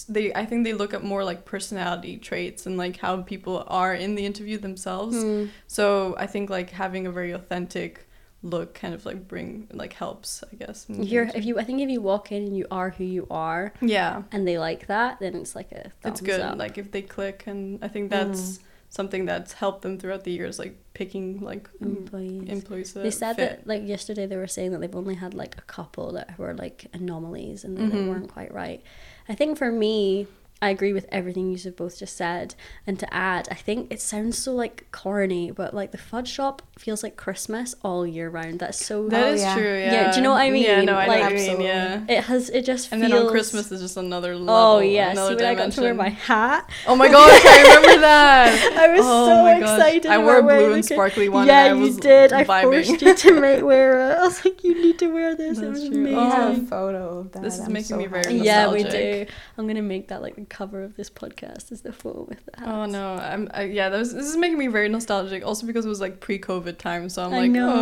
they 0.09 0.33
I 0.33 0.45
think 0.45 0.63
they 0.63 0.73
look 0.73 0.93
at 0.93 1.03
more 1.03 1.23
like 1.23 1.45
personality 1.45 2.17
traits 2.17 2.65
and 2.65 2.77
like 2.77 2.97
how 2.97 3.21
people 3.21 3.63
are 3.67 3.93
in 3.93 4.15
the 4.15 4.25
interview 4.25 4.57
themselves. 4.57 5.15
Mm. 5.15 5.49
So 5.67 6.15
I 6.17 6.27
think 6.27 6.49
like 6.49 6.69
having 6.71 7.05
a 7.07 7.11
very 7.11 7.31
authentic 7.31 8.07
look 8.43 8.73
kind 8.73 8.93
of 8.93 9.05
like 9.05 9.27
bring 9.27 9.67
like 9.71 9.93
helps, 9.93 10.43
I 10.51 10.55
guess. 10.55 10.87
in 10.89 11.03
You're, 11.03 11.29
if 11.35 11.43
you, 11.45 11.59
I 11.59 11.63
think 11.63 11.81
if 11.81 11.89
you 11.89 12.01
walk 12.01 12.31
in 12.31 12.43
and 12.43 12.55
you 12.57 12.65
are 12.71 12.91
who 12.91 13.03
you 13.03 13.27
are, 13.29 13.73
yeah, 13.81 14.23
and 14.31 14.47
they 14.47 14.57
like 14.57 14.87
that, 14.87 15.19
then 15.19 15.35
it's 15.35 15.55
like 15.55 15.71
a 15.71 15.91
it's 16.05 16.21
good. 16.21 16.41
up. 16.41 16.57
Like 16.57 16.77
if 16.77 16.91
they 16.91 17.01
click, 17.01 17.43
and 17.47 17.83
I 17.83 17.87
think 17.87 18.09
that's 18.09 18.59
something 18.89 19.25
that's 19.25 19.53
helped 19.53 19.81
them 19.81 19.97
throughout 19.97 20.23
the 20.23 20.31
years, 20.31 20.57
like 20.57 20.77
picking 20.93 21.41
like 21.41 21.69
mm, 21.81 21.97
employees. 21.97 22.49
employees. 22.49 22.93
They 22.93 23.11
said 23.11 23.35
fit. 23.35 23.49
that 23.49 23.67
like 23.67 23.87
yesterday 23.87 24.25
they 24.25 24.37
were 24.37 24.47
saying 24.47 24.71
that 24.71 24.81
they've 24.81 24.95
only 24.95 25.15
had 25.15 25.33
like 25.33 25.57
a 25.57 25.61
couple 25.61 26.13
that 26.13 26.37
were 26.37 26.53
like 26.53 26.87
anomalies 26.93 27.63
and 27.63 27.77
that 27.77 27.91
they 27.91 28.07
weren't 28.07 28.31
quite 28.31 28.53
right. 28.53 28.81
I 29.29 29.35
think 29.35 29.57
for 29.57 29.71
me, 29.71 30.27
I 30.59 30.69
agree 30.71 30.91
with 30.91 31.05
everything 31.11 31.51
you 31.51 31.57
have 31.65 31.75
both 31.75 31.99
just 31.99 32.17
said. 32.17 32.55
And 32.87 32.97
to 32.99 33.13
add, 33.13 33.47
I 33.51 33.53
think 33.53 33.91
it 33.93 34.01
sounds 34.01 34.39
so 34.39 34.53
like 34.55 34.91
corny, 34.91 35.51
but 35.51 35.75
like 35.75 35.91
the 35.91 35.99
fudge 35.99 36.27
shop 36.29 36.63
feels 36.79 37.03
like 37.03 37.15
Christmas 37.15 37.75
all 37.83 38.07
year 38.07 38.27
round. 38.27 38.59
That's 38.59 38.83
so 38.83 39.07
That 39.09 39.23
Oh, 39.25 39.33
is 39.33 39.41
yeah. 39.43 39.53
true. 39.55 39.77
Yeah. 39.77 39.91
Yeah, 39.93 40.11
do 40.11 40.17
you 40.17 40.23
know 40.23 40.31
what 40.31 40.41
I 40.41 40.49
mean? 40.49 40.63
Yeah, 40.63 40.77
mean? 40.77 40.85
no, 40.87 40.95
I 40.95 41.05
know 41.05 41.11
Like- 41.11 41.21
what 41.21 41.29
you 41.31 41.35
mean. 41.37 41.41
Absolutely. 41.41 41.65
Yeah. 41.67 42.01
it 42.17 42.23
has 42.23 42.49
it 42.49 42.65
just 42.65 42.91
And 42.91 43.01
feels 43.01 43.11
then 43.13 43.21
on 43.21 43.29
Christmas 43.29 43.71
is 43.71 43.81
just 43.81 43.97
another 43.97 44.33
oh, 44.33 44.37
level. 44.37 44.55
Oh 44.55 44.79
yeah, 44.79 45.11
another 45.11 45.29
see 45.29 45.35
when 45.35 45.45
I 45.45 45.53
got 45.53 45.71
to 45.73 45.81
wear 45.81 45.93
my 45.93 46.09
hat. 46.09 46.67
Oh 46.87 46.95
my 46.95 47.07
gosh, 47.07 47.39
I 47.45 47.61
remember 47.61 48.01
that. 48.01 48.77
I 48.79 48.87
was 48.97 49.01
Oh 49.05 49.25
so 49.27 49.43
my 49.43 49.59
gosh. 49.59 49.77
excited. 49.79 50.05
I 50.07 50.17
wore 50.17 50.37
a 50.39 50.41
blue 50.41 50.73
and 50.73 50.83
sparkly 50.83 51.29
one. 51.29 51.45
Yeah, 51.45 51.65
and 51.65 51.75
I 51.75 51.77
you 51.77 51.83
was 51.85 51.97
did. 51.97 52.33
I 52.33 52.43
vibing. 52.45 52.61
forced 52.63 53.01
you 53.03 53.13
to 53.15 53.39
make 53.41 53.63
wear 53.63 54.09
it. 54.11 54.17
I 54.17 54.21
was 54.23 54.43
like, 54.43 54.63
you 54.63 54.73
need 54.73 54.97
to 54.99 55.07
wear 55.13 55.35
this. 55.35 55.59
it 55.59 55.61
That's 55.61 55.79
was 55.81 55.89
true. 55.89 55.97
amazing. 55.99 56.15
We 56.15 56.19
Oh. 56.19 56.29
have 56.31 56.63
a 56.63 56.65
photo 56.65 57.19
of 57.19 57.31
that. 57.33 57.43
This 57.43 57.59
is 57.59 57.65
I'm 57.67 57.73
making 57.73 57.85
so 57.89 57.97
me 57.97 58.07
very 58.07 58.23
happy. 58.23 58.37
Yeah, 58.39 58.71
we 58.71 58.81
do. 58.83 59.25
I'm 59.57 59.67
gonna 59.67 59.83
make 59.83 60.07
that 60.07 60.23
like 60.23 60.35
the 60.35 60.46
cover 60.49 60.81
of 60.83 60.95
this 60.95 61.09
podcast 61.09 61.71
is 61.71 61.81
the 61.81 61.91
photo 61.93 62.23
with 62.23 62.45
the 62.45 62.59
hats. 62.59 62.69
Oh 62.71 62.85
no, 62.85 63.13
I'm 63.15 63.49
I, 63.53 63.63
yeah. 63.63 63.89
Was, 63.89 64.13
this 64.13 64.25
is 64.27 64.37
making 64.37 64.57
me 64.57 64.67
very 64.67 64.89
nostalgic. 64.89 65.45
Also 65.45 65.65
because 65.67 65.85
it 65.85 65.89
was 65.89 66.01
like 66.01 66.19
pre-COVID 66.19 66.77
time, 66.77 67.09
so 67.09 67.23
I'm 67.25 67.33
I 67.33 67.37
like, 67.41 67.51
know. 67.51 67.73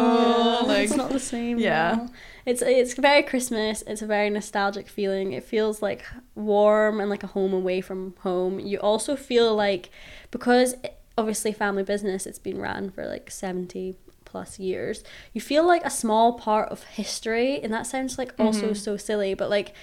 oh, 0.62 0.66
like 0.68 0.86
it's 0.86 0.96
not 0.96 1.12
the 1.12 1.20
same. 1.20 1.60
yeah. 1.60 1.96
now. 1.98 2.10
It's 2.46 2.62
it's 2.62 2.94
very 2.96 3.24
Christmas. 3.24 3.84
It's 3.88 4.02
a 4.02 4.06
very 4.08 4.30
nostalgic 4.30 4.88
feeling. 4.88 5.34
It 5.34 5.44
feels 5.44 5.82
like 5.82 6.04
warm 6.36 7.00
and 7.00 7.10
like 7.10 7.24
a 7.24 7.28
home 7.28 7.54
away 7.54 7.82
from 7.82 8.14
home. 8.20 8.60
You 8.60 8.80
also 8.80 9.16
feel 9.16 9.56
like 9.56 9.90
because 10.32 10.76
obviously 11.18 11.52
family 11.54 11.84
business, 11.84 12.26
it's 12.26 12.40
been 12.40 12.60
ran 12.60 12.90
for 12.92 13.06
like 13.08 13.32
seventy 13.32 13.96
plus 14.26 14.60
years. 14.60 15.04
You 15.34 15.40
feel 15.40 15.66
like 15.66 15.86
a 15.86 15.90
small 15.90 16.34
part 16.34 16.70
of 16.70 16.84
history, 16.84 17.60
and 17.62 17.74
that 17.74 17.88
sounds 17.88 18.18
like 18.18 18.34
also 18.38 18.72
Mhm. 18.72 18.78
so 18.78 18.98
silly, 18.98 19.34
but 19.34 19.50
like. 19.50 19.74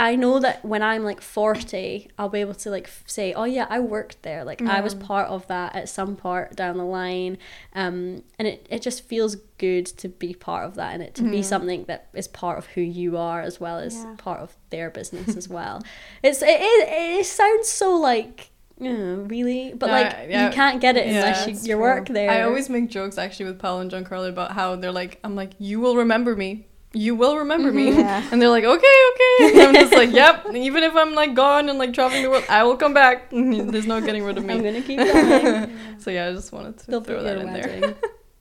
I 0.00 0.14
know 0.14 0.38
that 0.38 0.64
when 0.64 0.80
I'm 0.80 1.02
like 1.02 1.20
40, 1.20 2.10
I'll 2.16 2.28
be 2.28 2.40
able 2.40 2.54
to 2.54 2.70
like 2.70 2.88
say, 3.06 3.32
oh 3.32 3.42
yeah, 3.44 3.66
I 3.68 3.80
worked 3.80 4.22
there. 4.22 4.44
Like 4.44 4.62
I 4.62 4.80
was 4.80 4.94
part 4.94 5.28
of 5.28 5.46
that 5.48 5.74
at 5.74 5.88
some 5.88 6.14
part 6.14 6.54
down 6.54 6.76
the 6.78 6.84
line. 6.84 7.36
Um, 7.74 8.22
and 8.38 8.46
it, 8.46 8.64
it 8.70 8.80
just 8.80 9.02
feels 9.04 9.34
good 9.58 9.86
to 9.86 10.08
be 10.08 10.34
part 10.34 10.66
of 10.66 10.76
that 10.76 10.94
and 10.94 11.02
it 11.02 11.14
to 11.16 11.22
be 11.24 11.40
Mhm. 11.40 11.44
something 11.44 11.84
that 11.86 12.08
is 12.14 12.28
part 12.28 12.58
of 12.58 12.66
who 12.66 12.80
you 12.80 13.16
are 13.16 13.40
as 13.40 13.58
well 13.58 13.78
as 13.78 13.96
Yeah. 13.96 14.14
part 14.18 14.38
of 14.38 14.56
their 14.70 14.88
business 14.88 15.36
as 15.36 15.48
well. 15.48 15.82
It's, 16.22 16.42
it, 16.42 16.48
it, 16.60 16.88
it 17.20 17.26
sounds 17.26 17.68
so 17.68 17.96
like, 17.96 18.50
uh, 18.80 18.84
really, 18.86 19.72
but 19.76 19.86
No, 19.86 19.92
like 19.94 20.12
yeah. 20.30 20.46
you 20.46 20.52
can't 20.54 20.80
get 20.80 20.96
it 20.96 21.08
Yeah, 21.08 21.22
unless 21.24 21.46
you, 21.48 21.52
it's 21.54 21.66
you 21.66 21.76
work 21.76 22.06
there. 22.06 22.30
I 22.30 22.42
always 22.42 22.70
make 22.70 22.88
jokes 22.88 23.18
actually 23.18 23.46
with 23.46 23.58
Paul 23.58 23.80
and 23.80 23.90
Giancarlo 23.90 24.28
about 24.28 24.52
how 24.52 24.76
they're 24.76 24.92
like, 24.92 25.18
I'm 25.24 25.34
like, 25.34 25.54
you 25.58 25.80
will 25.80 25.96
remember 25.96 26.36
me. 26.36 26.66
You 26.94 27.14
will 27.14 27.36
remember 27.38 27.70
me. 27.70 27.90
Yeah. 27.90 28.22
Mm-hmm. 28.22 28.28
And 28.32 28.42
they're 28.42 28.48
like, 28.48 28.64
okay, 28.64 28.96
okay. 29.10 29.60
And 29.60 29.60
I'm 29.68 29.74
just 29.74 29.92
like, 29.92 30.10
yep. 30.10 30.46
Even 30.54 30.82
if 30.82 30.96
I'm 30.96 31.14
like 31.14 31.34
gone 31.34 31.68
and 31.68 31.78
like 31.78 31.92
traveling 31.92 32.22
the 32.22 32.30
world, 32.30 32.44
I 32.48 32.62
will 32.64 32.76
come 32.76 32.94
back. 32.94 33.30
There's 33.30 33.86
no 33.86 34.00
getting 34.00 34.24
rid 34.24 34.38
of 34.38 34.44
me. 34.44 34.54
I'm 34.54 34.62
gonna 34.62 34.82
keep 34.82 34.98
going. 34.98 35.76
So 35.98 36.10
yeah, 36.10 36.28
I 36.28 36.32
just 36.32 36.52
wanted 36.52 36.78
to 36.78 36.90
They'll 36.90 37.02
throw 37.02 37.22
that 37.22 37.38
in 37.38 37.52
there. 37.52 37.94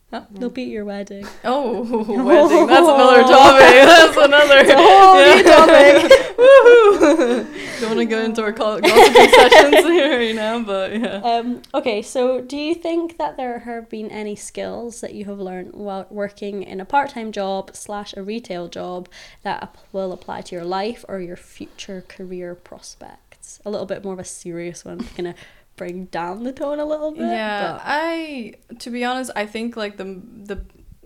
Huh? 0.10 0.22
They'll 0.32 0.50
beat 0.50 0.70
your 0.70 0.86
wedding. 0.86 1.28
Oh, 1.43 1.82
wedding. 2.24 2.67
That's 2.67 2.88
another 2.88 3.24
topic. 3.24 3.74
That's 3.84 4.17
another. 4.17 4.58
It's 4.60 4.70
a 4.70 4.78
whole 4.78 5.15
new 5.15 5.43
topic. 5.43 6.12
Woohoo! 6.38 7.82
Don't 7.82 7.89
want 7.89 8.00
to 8.00 8.06
go 8.06 8.22
into 8.22 8.41
our 8.41 8.54
gossiping 8.54 9.30
sessions 9.30 9.86
here, 9.86 10.22
you 10.22 10.34
know, 10.34 10.63
but 10.65 10.98
yeah. 10.98 11.17
Um, 11.17 11.62
okay, 11.74 12.02
so 12.02 12.39
do 12.39 12.56
you 12.56 12.74
think 12.74 13.17
that 13.17 13.36
there 13.36 13.60
have 13.60 13.89
been 13.89 14.10
any 14.10 14.38
skills 14.38 15.02
that 15.02 15.13
you 15.13 15.26
have 15.26 15.39
learned 15.39 15.74
while 15.74 16.08
working 16.10 16.63
in 16.63 16.80
a 16.80 16.86
part 16.86 17.10
time 17.10 17.34
job 17.34 17.72
slash 17.76 18.15
a 18.15 18.24
retail 18.24 18.70
job 18.70 19.10
that 19.43 19.76
will 19.91 20.13
apply 20.13 20.39
to 20.41 20.56
your 20.56 20.65
life 20.65 21.04
or 21.10 21.20
your 21.20 21.36
future 21.36 22.02
career 22.08 22.56
prospects? 22.56 23.60
A 23.65 23.70
little 23.70 23.86
bit 23.86 24.06
more 24.06 24.13
of 24.13 24.20
a 24.20 24.26
serious 24.26 24.86
one, 24.86 25.00
kind 25.00 25.28
of 25.28 25.36
bring 25.77 26.05
down 26.05 26.43
the 26.43 26.51
tone 26.51 26.79
a 26.79 26.85
little 26.85 27.11
bit. 27.11 27.21
Yeah, 27.21 27.73
but- 27.73 27.81
I 27.85 28.55
to 28.79 28.89
be 28.89 29.05
honest, 29.05 29.31
I 29.35 29.45
think 29.45 29.77
like 29.77 29.95
the 29.97 30.21
the 30.43 30.57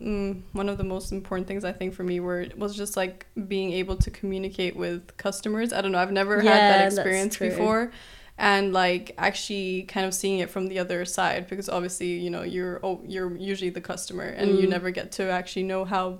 mm, 0.02 0.42
one 0.54 0.68
of 0.70 0.78
the 0.80 0.84
most 0.84 1.12
important 1.12 1.48
things 1.48 1.64
I 1.64 1.72
think 1.74 1.94
for 1.94 2.04
me 2.04 2.20
were 2.20 2.48
was 2.58 2.76
just 2.76 2.98
like 2.98 3.28
being 3.48 3.72
able 3.74 3.98
to 3.98 4.10
communicate 4.10 4.76
with 4.76 5.16
customers. 5.18 5.72
I 5.74 5.82
don't 5.82 5.92
know, 5.92 6.00
I've 6.00 6.12
never 6.12 6.42
had 6.42 6.60
that 6.72 6.86
experience 6.88 7.38
before. 7.38 7.92
And 8.38 8.74
like 8.74 9.14
actually 9.20 9.84
kind 9.84 10.04
of 10.08 10.16
seeing 10.16 10.40
it 10.40 10.50
from 10.50 10.66
the 10.68 10.80
other 10.80 11.06
side 11.06 11.48
because 11.48 11.70
obviously 11.70 12.08
you 12.14 12.32
know 12.32 12.42
you're 12.42 12.80
oh 12.82 13.02
you're 13.06 13.36
usually 13.38 13.70
the 13.70 13.82
customer 13.82 14.24
and 14.24 14.58
you 14.58 14.66
Mm. 14.66 14.70
never 14.70 14.90
get 14.90 15.12
to 15.14 15.30
actually 15.30 15.64
know 15.64 15.86
how 15.86 16.20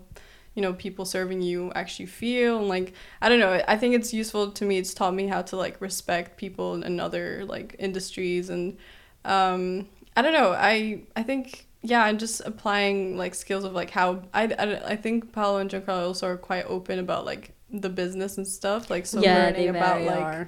you 0.56 0.62
know 0.62 0.74
people 0.74 1.06
serving 1.06 1.42
you 1.42 1.72
actually 1.76 2.06
feel 2.06 2.60
and 2.60 2.68
like 2.68 2.94
i 3.22 3.30
don't 3.30 3.40
know 3.40 3.62
i 3.68 3.78
think 3.78 3.96
it's 3.96 4.14
useful 4.14 4.52
to 4.52 4.66
me 4.66 4.78
it's 4.78 4.94
taught 4.94 5.14
me 5.14 5.28
how 5.28 5.42
to 5.42 5.56
like 5.56 5.80
respect 5.80 6.38
people 6.38 6.82
in 6.84 7.00
other 7.00 7.46
like 7.46 7.76
industries 7.80 8.50
and 8.50 8.78
um 9.26 9.88
i 10.18 10.22
don't 10.22 10.34
know 10.34 10.52
i 10.52 11.02
i 11.16 11.24
think 11.24 11.68
yeah 11.82 12.04
i'm 12.04 12.18
just 12.18 12.42
applying 12.42 13.18
like 13.18 13.34
skills 13.34 13.64
of 13.64 13.74
like 13.74 13.90
how 13.90 14.22
i 14.34 14.44
i, 14.44 14.92
I 14.92 14.96
think 14.96 15.32
paolo 15.32 15.60
and 15.60 15.70
giancarlo 15.70 16.08
also 16.08 16.28
are 16.28 16.38
quite 16.38 16.66
open 16.66 17.00
about 17.00 17.26
like 17.26 17.54
the 17.72 17.90
business 17.90 18.38
and 18.38 18.48
stuff 18.48 18.90
like 18.90 19.06
so 19.06 19.22
yeah, 19.22 19.46
learning 19.46 19.70
about 19.70 20.02
like 20.02 20.20
are. 20.20 20.48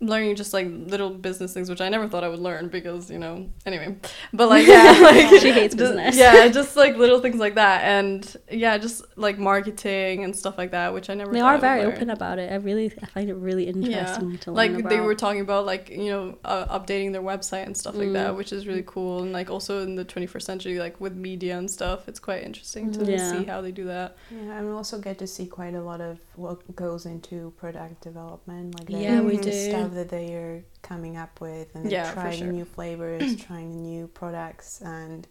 Learning 0.00 0.36
just 0.36 0.52
like 0.52 0.68
little 0.70 1.10
business 1.10 1.52
things 1.52 1.68
which 1.68 1.80
i 1.80 1.88
never 1.88 2.06
thought 2.08 2.22
i 2.22 2.28
would 2.28 2.38
learn 2.38 2.68
because 2.68 3.10
you 3.10 3.18
know 3.18 3.48
anyway 3.66 3.96
but 4.32 4.48
like 4.54 4.64
yeah 4.66 4.96
like 5.02 5.40
She 5.40 5.50
hates 5.50 5.74
just- 5.74 5.76
business. 5.76 6.16
yeah 6.16 6.46
just 6.48 6.76
like 6.76 6.96
little 6.96 7.18
things 7.20 7.36
like 7.36 7.56
that 7.56 7.82
and 7.82 8.36
yeah 8.50 8.78
just 8.78 9.02
like 9.16 9.38
marketing 9.40 10.22
and 10.22 10.36
stuff 10.36 10.56
like 10.56 10.70
that 10.70 10.94
which 10.94 11.10
i 11.10 11.14
never 11.14 11.32
They 11.32 11.40
thought 11.40 11.46
are 11.46 11.50
I 11.50 11.54
would 11.54 11.60
very 11.60 11.82
learn. 11.84 11.92
open 11.94 12.10
about 12.10 12.38
it. 12.38 12.52
I 12.52 12.56
really, 12.56 12.92
I 13.02 13.06
find 13.06 13.28
it 13.28 13.34
really 13.34 13.64
interesting 13.66 14.38
to 14.38 14.52
learn 14.52 14.56
like 14.72 14.80
about. 14.80 14.90
they 14.90 15.00
were 15.00 15.14
talking 15.16 15.40
about 15.40 15.66
like 15.66 15.90
you 15.90 16.10
know 16.10 16.38
uh, 16.44 16.78
updating 16.78 17.10
their 17.12 17.22
website 17.22 17.66
and 17.66 17.76
stuff 17.76 17.96
like 17.96 18.12
that 18.12 18.30
Mm. 18.32 18.36
which 18.36 18.52
is 18.52 18.66
really 18.66 18.84
cool 18.86 19.22
and 19.22 19.32
like 19.32 19.50
also 19.50 19.82
in 19.82 19.96
the 19.96 20.04
21st 20.04 20.42
century 20.42 20.78
like 20.78 21.00
with 21.00 21.14
media 21.16 21.58
and 21.58 21.68
stuff 21.70 22.06
it's 22.08 22.20
quite 22.20 22.42
interesting 22.44 22.92
to 22.92 23.04
Yeah. 23.04 23.32
see 23.32 23.44
how 23.44 23.60
they 23.60 23.72
do 23.72 23.84
that 23.86 24.16
Yeah, 24.30 24.58
and 24.58 24.66
we 24.68 24.72
also 24.72 24.98
get 25.00 25.18
to 25.18 25.26
see 25.26 25.46
quite 25.46 25.74
a 25.74 25.82
lot 25.82 26.00
of 26.00 26.18
what 26.36 26.58
goes 26.76 27.04
into 27.06 27.52
product 27.56 28.00
development, 28.02 28.78
like 28.78 28.88
Yeah, 28.90 29.20
we 29.20 29.36
the 29.38 29.42
do. 29.44 29.50
Stuff 29.88 29.96
that 29.96 30.08
they 30.08 30.34
are 30.34 30.64
coming 30.82 31.16
up 31.16 31.40
with, 31.40 31.74
and 31.74 31.90
Yeah, 31.90 32.12
trying 32.12 32.38
sure. 32.38 32.52
new 32.52 32.64
flavors, 32.64 33.36
trying 33.46 33.82
new 33.82 34.06
products, 34.08 34.80
and 34.80 35.26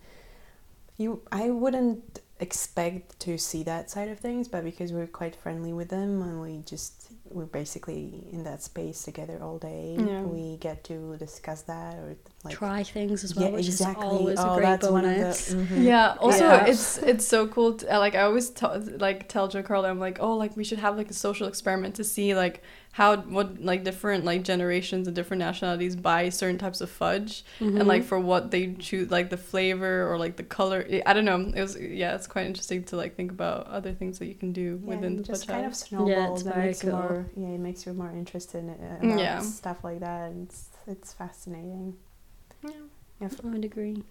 you. 0.97 1.21
I 1.31 1.49
wouldn't 1.49 2.19
expect 2.39 3.19
to 3.19 3.35
see 3.37 3.63
that 3.63 3.89
side 3.89 4.09
of 4.09 4.19
things, 4.19 4.47
but 4.47 4.63
because 4.63 4.93
we're 4.93 5.07
quite 5.07 5.35
friendly 5.35 5.73
with 5.73 5.89
them, 5.89 6.21
and 6.21 6.41
we 6.41 6.59
just 6.65 7.11
we're 7.29 7.45
basically 7.45 8.25
in 8.31 8.43
that 8.45 8.63
space 8.63 9.03
together 9.03 9.37
all 9.41 9.57
day, 9.57 9.97
Yeah. 9.99 10.21
we 10.21 10.55
get 10.57 10.83
to 10.85 11.17
discuss 11.17 11.63
that 11.63 11.95
or 11.95 12.15
like 12.45 12.55
try 12.55 12.83
things 12.83 13.23
as 13.25 13.35
well, 13.35 13.45
yeah, 13.49 13.51
which 13.51 13.67
exactly. 13.67 14.05
is 14.05 14.13
always 14.13 14.39
oh, 14.39 14.53
a 14.53 14.55
great 14.55 14.65
that's 14.65 14.87
one 14.87 15.03
of 15.03 15.11
the 15.15 15.21
bonus. 15.23 15.53
mhm. 15.53 15.83
Yeah. 15.83 16.15
Also, 16.21 16.45
Yeah. 16.45 16.65
it's 16.67 16.97
it's 16.99 17.27
so 17.27 17.47
cool. 17.47 17.73
To, 17.73 17.95
uh, 17.95 17.99
like 17.99 18.15
I 18.15 18.21
always 18.21 18.49
tell 18.51 18.81
like 18.97 19.27
tell 19.27 19.49
Giancarlo, 19.49 19.89
I'm 19.89 19.99
like, 19.99 20.19
oh, 20.21 20.35
like 20.37 20.55
we 20.55 20.63
should 20.63 20.79
have 20.79 20.95
like 20.95 21.09
a 21.09 21.13
social 21.13 21.47
experiment 21.47 21.95
to 21.95 22.03
see 22.03 22.33
like 22.35 22.63
how 22.97 23.15
what 23.37 23.47
like 23.61 23.83
different 23.83 24.25
like 24.25 24.41
generations 24.43 25.05
and 25.07 25.15
different 25.15 25.39
nationalities 25.39 25.95
buy 25.95 26.29
certain 26.29 26.57
types 26.57 26.81
of 26.81 26.89
fudge 26.89 27.43
Mhm. 27.59 27.77
and 27.79 27.87
like 27.87 28.03
for 28.11 28.19
what 28.19 28.49
they 28.49 28.63
choose, 28.73 29.11
like 29.11 29.29
the 29.29 29.37
flavor 29.51 29.95
or 30.11 30.17
like 30.17 30.35
the 30.41 30.47
color. 30.57 30.79
I- 30.95 31.03
I 31.05 31.13
don't 31.13 31.25
know. 31.31 31.39
It 31.55 31.61
was 31.61 31.73
yeah, 31.79 32.15
it's 32.17 32.25
quite 32.25 32.47
interesting 32.47 32.83
to 32.89 32.95
like 33.01 33.15
think 33.15 33.29
about 33.31 33.67
other 33.67 33.93
things 33.99 34.17
that 34.19 34.25
you 34.31 34.33
can 34.43 34.51
do 34.51 34.69
Yeah, 34.81 34.89
within 34.95 35.13
it 35.13 35.17
the 35.17 35.23
just 35.31 35.45
fudge 35.45 35.53
kind 35.53 35.65
of 35.67 35.71
house. 35.73 35.83
snowballs. 35.87 36.39
it's 36.39 36.45
and 36.47 36.55
very 36.55 36.67
makes 36.67 36.83
you 36.83 36.89
cool. 36.89 36.99
more 36.99 37.25
yeah, 37.41 37.47
it 37.57 37.59
makes 37.67 37.85
you 37.85 37.93
more 37.93 38.11
interested 38.11 38.57
in 38.63 38.69
it, 38.71 39.19
Yeah. 39.19 39.39
stuff 39.41 39.83
like 39.83 39.99
that. 39.99 40.31
And 40.31 40.47
it's 40.47 40.61
it's 40.87 41.13
fascinating. 41.13 41.95
Yeah. 42.63 42.71
Yeah, 43.21 43.27
f- 43.31 43.41
I 43.45 43.47
would 43.53 43.65
agree. 43.71 44.03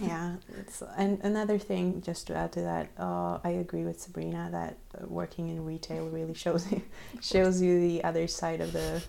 Yeah. 0.00 0.36
It's 0.58 0.82
and 0.96 1.18
another 1.22 1.58
thing 1.58 2.02
just 2.02 2.26
to 2.28 2.34
add 2.34 2.52
to 2.52 2.60
that, 2.62 2.90
uh, 2.98 3.38
I 3.44 3.50
agree 3.50 3.84
with 3.84 4.00
Sabrina 4.00 4.48
that 4.52 4.78
uh, 4.96 5.06
working 5.06 5.48
in 5.48 5.64
retail 5.64 6.08
really 6.08 6.34
shows 6.34 6.70
you 6.72 6.82
shows 7.20 7.60
you 7.60 7.80
the 7.80 8.04
other 8.04 8.26
side 8.26 8.60
of 8.60 8.72
the 8.72 9.02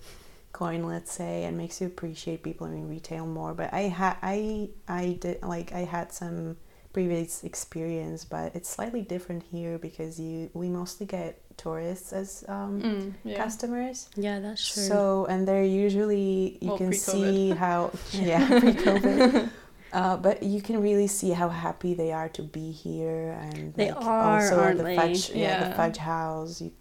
coin, 0.52 0.86
let's 0.86 1.12
say, 1.12 1.44
and 1.46 1.58
makes 1.58 1.82
you 1.82 1.88
appreciate 1.88 2.44
people 2.44 2.68
in 2.68 2.88
retail 2.90 3.26
more. 3.26 3.54
But 3.54 3.74
I 3.74 3.82
had 3.84 4.18
I 4.22 4.70
I 4.88 5.18
did 5.22 5.42
like 5.44 5.72
I 5.74 5.80
had 5.86 6.12
some 6.12 6.58
previous 6.92 7.44
experience, 7.44 8.24
but 8.24 8.54
it's 8.56 8.70
slightly 8.70 9.02
different 9.02 9.44
here 9.52 9.78
because 9.80 10.20
you 10.20 10.50
we 10.54 10.70
mostly 10.70 11.06
get 11.08 11.40
tourists 11.58 12.14
as 12.14 12.44
um, 12.48 12.82
Mm, 12.82 13.14
yeah. 13.24 13.38
customers. 13.38 14.10
Yeah, 14.16 14.40
that's 14.40 14.74
true. 14.74 14.84
So 14.84 15.26
and 15.30 15.48
they're 15.48 15.64
usually 15.66 16.58
you 16.62 16.70
Well, 16.70 16.78
can 16.78 16.90
pre-COVID. 16.90 17.00
see 17.00 17.50
how 17.52 17.92
yeah 18.12 18.48
pre-COVID. 18.60 19.50
Uh, 19.93 20.17
but 20.17 20.41
you 20.41 20.60
can 20.60 20.82
really 20.82 21.06
see 21.06 21.29
how 21.29 21.49
happy 21.49 21.93
they 21.93 22.12
are 22.12 22.27
to 22.29 22.41
be 22.41 22.71
here, 22.71 23.38
and 23.43 23.73
They 23.75 23.91
like, 23.91 24.03
are, 24.03 24.41
also 24.41 24.60
aren't 24.60 24.77
the 24.79 24.84
they? 24.86 24.95
fudge, 24.95 25.29
yeah. 25.29 25.38
Yeah. 25.62 25.69
the 25.69 25.75
fudge 25.75 25.97
house. 25.97 26.62
You, 26.62 26.71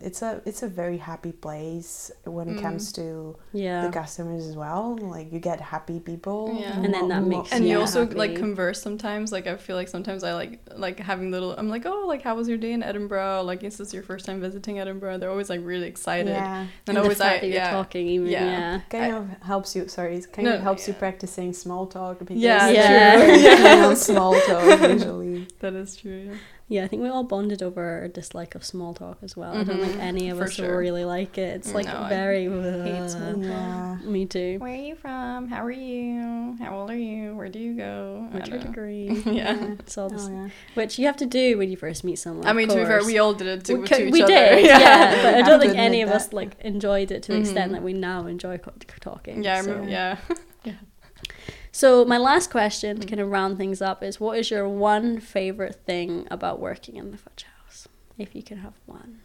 it's 0.00 0.20
a 0.22 0.42
it's 0.44 0.62
a 0.64 0.68
very 0.68 0.98
happy 0.98 1.30
place 1.32 2.10
when 2.24 2.48
it 2.48 2.56
Mm. 2.56 2.62
comes 2.62 2.92
to 2.98 3.36
yeah. 3.52 3.86
the 3.86 3.92
customers 3.92 4.42
as 4.50 4.56
well. 4.56 4.98
Like 5.00 5.32
you 5.32 5.38
get 5.38 5.60
happy 5.60 6.00
people, 6.00 6.56
Yeah. 6.58 6.74
And 6.84 6.92
then 6.92 7.06
that 7.08 7.22
who- 7.22 7.28
makes 7.34 7.52
and 7.52 7.64
Yeah. 7.64 7.74
you 7.74 7.80
also 7.80 8.00
like 8.22 8.34
converse 8.36 8.82
sometimes 8.82 9.30
like 9.36 9.46
i 9.46 9.54
feel 9.56 9.76
like 9.76 9.88
sometimes 9.96 10.20
i 10.24 10.32
like 10.34 10.52
like 10.76 10.98
having 11.10 11.30
little 11.30 11.52
i'm 11.58 11.68
like 11.68 11.84
oh 11.86 12.02
like 12.12 12.22
how 12.22 12.34
was 12.34 12.46
your 12.48 12.58
day 12.66 12.72
in 12.72 12.82
edinburgh 12.82 13.42
like 13.50 13.62
is 13.68 13.76
this 13.80 13.94
your 13.94 14.02
first 14.10 14.24
time 14.26 14.40
visiting 14.40 14.74
edinburgh 14.80 15.18
they're 15.18 15.30
always 15.36 15.50
like 15.54 15.60
really 15.72 15.86
excited 15.94 16.28
yeah, 16.34 16.60
and, 16.60 16.68
and 16.88 16.98
always 16.98 17.18
fact 17.18 17.42
i 17.44 17.46
you're 17.46 17.56
yeah 17.62 17.70
talking 17.78 18.04
even 18.08 18.26
Yeah. 18.28 18.44
yeah. 18.56 18.80
kind 18.94 19.12
I- 19.14 19.16
of 19.18 19.24
helps 19.52 19.70
you. 19.76 19.82
Sorry, 19.88 20.16
it 20.16 20.32
kind 20.32 20.46
No, 20.48 20.54
of 20.56 20.62
helps 20.68 20.82
you 20.88 20.94
yeah. 20.94 21.04
practicing 21.04 21.52
small 21.52 21.86
talk 21.86 22.18
because 22.20 22.36
Yeah, 22.36 22.55
Yeah. 22.72 23.16
you're 23.24 23.56
true. 23.56 23.64
working 23.64 23.82
on 23.84 23.96
small 23.96 24.40
talk 24.40 24.80
usually. 24.90 25.46
that 25.60 25.74
is 25.74 25.96
true 25.96 26.22
yeah. 26.30 26.34
Yeah, 26.68 26.82
I 26.82 26.88
think 26.88 27.02
we 27.02 27.08
all 27.08 27.22
bonded 27.22 27.62
over 27.62 27.80
our 27.80 28.08
dislike 28.08 28.56
of 28.56 28.64
small 28.64 28.92
talk 28.92 29.18
as 29.22 29.36
well. 29.36 29.52
I 29.56 29.62
don't 29.62 29.78
think 29.78 29.94
Mhm, 29.98 30.00
any 30.00 30.30
of 30.30 30.38
for 30.38 30.44
us 30.46 30.54
sure. 30.54 30.76
really 30.76 31.04
like 31.04 31.38
it. 31.38 31.54
It's 31.58 31.72
like 31.72 31.86
No, 31.86 31.96
I 31.96 32.08
very 32.08 32.46
hate 32.46 33.02
uh, 33.02 33.06
small 33.08 33.38
Yeah. 33.40 33.98
Me 34.02 34.26
too. 34.26 34.58
where 34.58 34.72
are 34.72 34.74
you 34.74 34.96
from 34.96 35.46
how 35.46 35.64
are 35.64 35.70
you 35.70 36.56
how 36.58 36.76
old 36.76 36.90
are 36.90 36.96
you 36.98 37.36
where 37.36 37.48
do 37.48 37.60
you 37.60 37.74
go 37.76 38.26
What's 38.32 38.48
your 38.50 38.58
degree? 38.58 39.22
yeah 39.26 39.74
It's 39.78 39.96
all 39.96 40.08
this, 40.10 40.26
Oh, 40.28 40.32
yeah. 40.32 40.48
which 40.74 40.98
you 40.98 41.06
have 41.06 41.16
to 41.18 41.26
do 41.26 41.56
when 41.56 41.70
you 41.70 41.76
first 41.76 42.02
meet 42.02 42.18
someone. 42.18 42.44
i 42.48 42.52
mean 42.52 42.66
to 42.68 42.74
be 42.74 42.84
fair 42.84 43.04
we 43.04 43.16
all 43.18 43.32
did 43.32 43.46
it 43.46 43.64
to, 43.66 43.74
we, 43.76 43.86
to 43.86 43.94
co- 43.94 44.02
each 44.02 44.12
we 44.12 44.22
other 44.22 44.32
did, 44.34 44.64
yeah, 44.74 45.22
but 45.22 45.34
I 45.36 45.42
don't 45.42 45.60
to 45.60 45.66
think 45.66 45.78
any 45.78 46.02
admit 46.02 46.16
of 46.16 46.20
us 46.20 46.32
like 46.32 46.58
enjoyed 46.62 47.12
it 47.12 47.22
to 47.24 47.32
the 47.32 47.38
extent 47.38 47.70
Mhm. 47.70 47.74
that 47.76 47.82
we 47.84 47.92
now 47.92 48.26
enjoy 48.26 48.58
co- 48.58 48.72
talking. 49.00 49.44
yeah 49.44 49.58
I 49.58 49.60
so. 49.62 49.70
remember, 49.70 49.90
yeah 49.92 50.16
So 51.76 52.06
my 52.06 52.16
last 52.16 52.50
question 52.50 52.98
to 53.00 53.06
kind 53.06 53.20
of 53.20 53.28
round 53.30 53.58
things 53.58 53.82
up 53.82 54.02
is, 54.02 54.18
what 54.18 54.38
is 54.38 54.50
your 54.50 54.66
one 54.66 55.20
favorite 55.20 55.74
thing 55.84 56.26
about 56.30 56.58
working 56.58 56.96
in 56.96 57.10
the 57.10 57.18
Fudge 57.18 57.44
House? 57.44 57.86
If 58.16 58.34
you 58.34 58.42
could 58.42 58.56
have 58.56 58.72
one. 58.86 59.20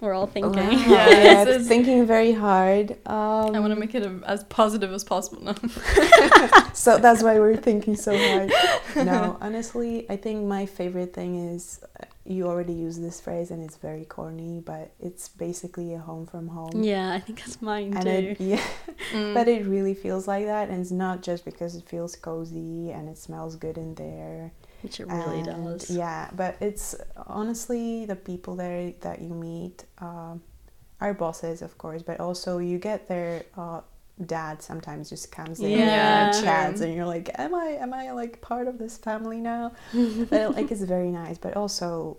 We're 0.00 0.14
all 0.14 0.26
thinking. 0.26 0.54
Wow. 0.54 0.70
Yeah, 0.70 0.86
Yeah, 1.10 1.42
it's- 1.42 1.48
it's- 1.48 1.68
thinking 1.68 2.06
very 2.06 2.32
hard. 2.32 2.92
Um, 3.06 3.54
i 3.54 3.60
want 3.60 3.74
to 3.74 3.78
make 3.78 3.94
it 3.94 4.02
a, 4.02 4.22
as 4.24 4.42
positive 4.44 4.90
as 4.90 5.04
possible 5.04 5.42
no. 5.44 5.52
so 6.72 6.96
that's 6.96 7.22
why 7.22 7.38
we're 7.38 7.56
thinking 7.58 7.94
so 7.94 8.16
hard. 8.16 8.50
No, 9.04 9.36
honestly, 9.42 10.06
I 10.08 10.16
think 10.16 10.46
my 10.46 10.64
favorite 10.64 11.12
thing 11.12 11.52
is 11.52 11.78
you 12.24 12.46
already 12.46 12.72
use 12.74 12.98
this 13.00 13.20
phrase 13.20 13.50
and 13.50 13.62
it's 13.62 13.76
very 13.76 14.04
corny, 14.04 14.60
but 14.64 14.92
it's 15.00 15.28
basically 15.28 15.94
a 15.94 15.98
home 15.98 16.26
from 16.26 16.48
home. 16.48 16.82
Yeah, 16.82 17.12
I 17.12 17.20
think 17.20 17.40
that's 17.40 17.60
mine 17.62 17.94
And 17.96 18.04
too. 18.04 18.10
it, 18.10 18.40
yeah, 18.52 18.64
Mm. 19.12 19.34
but 19.34 19.48
it 19.48 19.66
really 19.66 19.94
feels 19.94 20.28
like 20.28 20.44
that, 20.44 20.68
and 20.68 20.80
it's 20.80 20.90
not 20.92 21.22
just 21.22 21.44
because 21.44 21.74
it 21.74 21.84
feels 21.88 22.14
cozy 22.14 22.90
and 22.92 23.08
it 23.08 23.18
smells 23.18 23.56
good 23.56 23.76
in 23.78 23.94
there. 23.94 24.52
Which 24.82 25.00
it 25.00 25.06
really 25.08 25.40
and 25.40 25.78
does. 25.78 25.90
Yeah, 25.90 26.30
but 26.36 26.56
it's 26.60 26.94
honestly 27.26 28.04
the 28.06 28.16
people 28.16 28.54
there 28.56 28.92
that 29.00 29.20
you 29.20 29.30
meet 29.34 29.84
um, 29.98 30.42
are 31.00 31.14
bosses, 31.14 31.62
of 31.62 31.76
course, 31.78 32.02
but 32.02 32.20
also 32.20 32.58
you 32.58 32.78
get 32.78 33.08
their 33.08 33.44
uh, 33.56 33.80
dad 34.26 34.62
sometimes 34.62 35.08
just 35.08 35.32
comes 35.32 35.60
in 35.60 35.70
Yeah. 35.70 36.26
and 36.32 36.44
chats, 36.44 36.80
and 36.80 36.94
you're 36.94 37.06
like, 37.06 37.30
am 37.38 37.54
I 37.54 37.66
am 37.80 37.92
I 37.94 38.10
like 38.12 38.40
part 38.40 38.68
of 38.68 38.78
this 38.78 38.96
family 38.98 39.40
now? 39.40 39.72
but 40.30 40.54
like 40.54 40.70
it's 40.70 40.82
very 40.82 41.10
nice, 41.10 41.38
but 41.38 41.56
also 41.56 42.16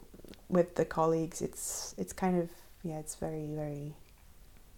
with 0.49 0.75
the 0.75 0.85
colleagues, 0.85 1.41
it's 1.41 1.95
it's 1.97 2.13
kind 2.13 2.39
of 2.41 2.49
yeah, 2.83 2.99
it's 2.99 3.15
very 3.15 3.47
very. 3.47 3.95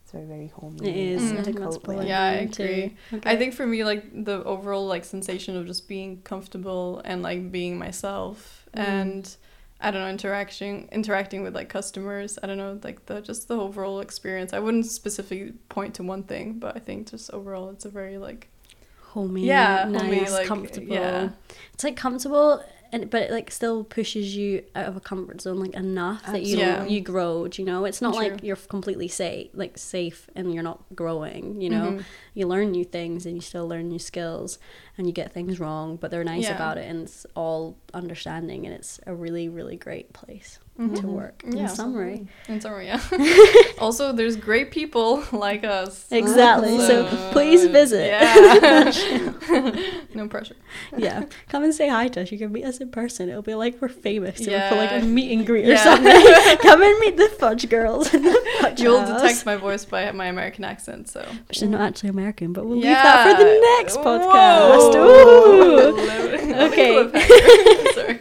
It's 0.04 0.12
very 0.12 0.26
very 0.26 0.48
homely. 0.48 0.90
It 0.90 0.96
is. 0.98 1.32
I 1.32 1.36
Mm. 1.36 1.44
think 1.46 1.60
that's 1.60 1.78
cozy. 1.78 2.08
Yeah, 2.08 2.22
I 2.24 2.32
agree. 2.34 2.96
Okay. 3.14 3.30
I 3.30 3.38
think 3.38 3.54
for 3.54 3.66
me, 3.66 3.84
like 3.86 4.04
the 4.26 4.44
overall 4.44 4.86
like 4.86 5.06
sensation 5.06 5.56
of 5.56 5.66
just 5.66 5.88
being 5.88 6.22
comfortable 6.24 7.02
and 7.06 7.22
like 7.24 7.52
being 7.52 7.78
myself, 7.80 8.68
Mm. 8.76 8.80
and 8.82 9.36
I 9.84 9.92
don't 9.92 10.02
know 10.02 10.10
interacting 10.10 10.88
interacting 10.92 11.44
with 11.44 11.54
like 11.54 11.70
customers. 11.70 12.40
I 12.42 12.48
don't 12.48 12.58
know 12.58 12.80
like 12.84 13.06
the 13.06 13.22
just 13.22 13.50
the 13.50 13.56
overall 13.60 14.00
experience. 14.00 14.54
I 14.54 14.60
wouldn't 14.60 14.86
specifically 14.86 15.54
point 15.70 15.96
to 15.96 16.04
one 16.04 16.24
thing, 16.24 16.54
but 16.54 16.76
I 16.76 16.80
think 16.80 17.12
just 17.12 17.30
overall 17.32 17.70
it's 17.70 17.86
a 17.86 17.90
very 17.90 18.18
like 18.18 18.48
homey, 19.02 19.46
yeah, 19.46 19.86
nice, 19.88 20.02
homey, 20.02 20.30
like, 20.30 20.48
comfortable. 20.48 20.88
yeah. 20.94 21.30
It's 21.74 21.84
like 21.84 21.98
comfortable, 21.98 22.64
and 22.94 23.10
but 23.10 23.24
it 23.24 23.32
like 23.32 23.52
still 23.52 23.84
pushes 23.84 24.36
you 24.38 24.64
out 24.76 24.86
of 24.86 24.96
a 24.96 25.02
comfort 25.02 25.42
zone 25.42 25.60
like 25.60 25.74
enough 25.74 26.26
that 26.28 26.44
you 26.44 26.58
Absolutely. 26.60 26.94
you 26.96 27.02
grow. 27.02 27.48
Do 27.50 27.62
you 27.62 27.66
know? 27.66 27.84
It's 27.84 28.02
not 28.02 28.16
like 28.16 28.44
you're 28.44 28.56
completely 28.56 29.10
safe, 29.10 29.50
like 29.54 29.78
safe, 29.78 30.30
and 30.36 30.54
you're 30.54 30.64
not 30.64 30.80
growing. 30.96 31.60
You 31.60 31.70
know, 31.72 31.92
Mhm. 31.92 32.04
you 32.36 32.48
learn 32.48 32.72
new 32.72 32.86
things 32.86 33.26
and 33.26 33.36
you 33.36 33.42
still 33.42 33.68
learn 33.68 33.90
new 33.90 34.00
skills, 34.00 34.60
and 34.98 35.08
you 35.08 35.14
get 35.14 35.34
things 35.34 35.60
wrong, 35.60 35.98
but 35.98 36.10
they're 36.12 36.24
nice 36.24 36.44
Yeah. 36.44 36.56
about 36.56 36.78
it, 36.78 36.88
and 36.90 37.04
it's 37.04 37.26
all 37.36 37.76
understanding, 37.94 38.66
and 38.66 38.74
it's 38.76 39.00
a 39.06 39.14
really 39.14 39.50
really 39.50 39.76
great 39.76 40.14
place 40.14 40.60
to 40.76 40.82
Mhm. 40.84 41.04
work. 41.04 41.44
In 41.46 41.56
Yeah, 41.58 41.68
summary, 41.68 42.28
In 42.48 42.60
summary, 42.60 42.88
yeah. 42.88 43.00
also, 43.80 44.12
there's 44.12 44.36
great 44.36 44.72
people 44.72 45.24
like 45.32 45.64
us. 45.64 46.08
exactly. 46.12 46.80
So, 46.80 47.06
please 47.32 47.66
visit. 47.68 48.08
Yeah. 48.08 48.92
no 50.16 50.28
pressure. 50.28 50.56
yeah, 50.98 51.26
come 51.50 51.64
and 51.64 51.76
say 51.76 51.88
hi 51.90 52.08
to 52.10 52.22
us. 52.24 52.32
You 52.32 52.40
can 52.40 52.52
meet 52.52 52.66
us 52.66 52.80
in 52.80 52.90
person. 52.90 53.30
It'll 53.30 53.44
be 53.44 53.54
like 53.54 53.80
we're 53.82 53.88
famous. 53.88 54.40
Yeah. 54.42 54.70
For 54.70 54.76
like 54.76 54.92
a 54.92 55.06
meet 55.06 55.32
and 55.38 55.46
greet 55.46 55.70
or 55.70 55.78
something. 55.78 56.12
come 56.62 56.82
and 56.82 57.00
meet 57.00 57.18
the 57.18 57.30
fudge 57.40 57.70
girls 57.70 58.12
in 58.14 58.24
the 58.24 58.34
fudge 58.62 58.82
You'll 58.82 59.00
house. 59.00 59.22
detect 59.22 59.46
my 59.46 59.56
voice 59.58 59.86
by 59.86 60.12
my 60.12 60.26
American 60.26 60.64
accent, 60.64 61.08
so. 61.08 61.24
But 61.48 61.56
she's 61.56 61.70
not 61.70 61.82
actually 61.82 62.10
American, 62.10 62.52
but 62.52 62.66
we'll 62.66 62.78
leave 62.80 62.94
that 62.94 63.38
for 63.38 63.44
the 63.44 63.60
next 63.78 63.98
podcast. 63.98 64.94
Okay. 66.68 66.94
Sorry. 67.94 68.20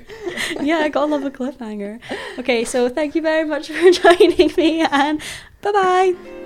yeah, 0.60 0.78
I 0.78 0.88
gotta 0.88 1.06
love 1.06 1.24
a 1.24 1.30
cliffhanger. 1.30 2.00
Okay, 2.38 2.64
so 2.64 2.88
thank 2.88 3.14
you 3.14 3.22
very 3.22 3.44
much 3.44 3.68
for 3.68 3.90
joining 4.02 4.52
me 4.56 4.80
and 4.80 5.20
bye 5.60 5.72
bye. 5.72 6.41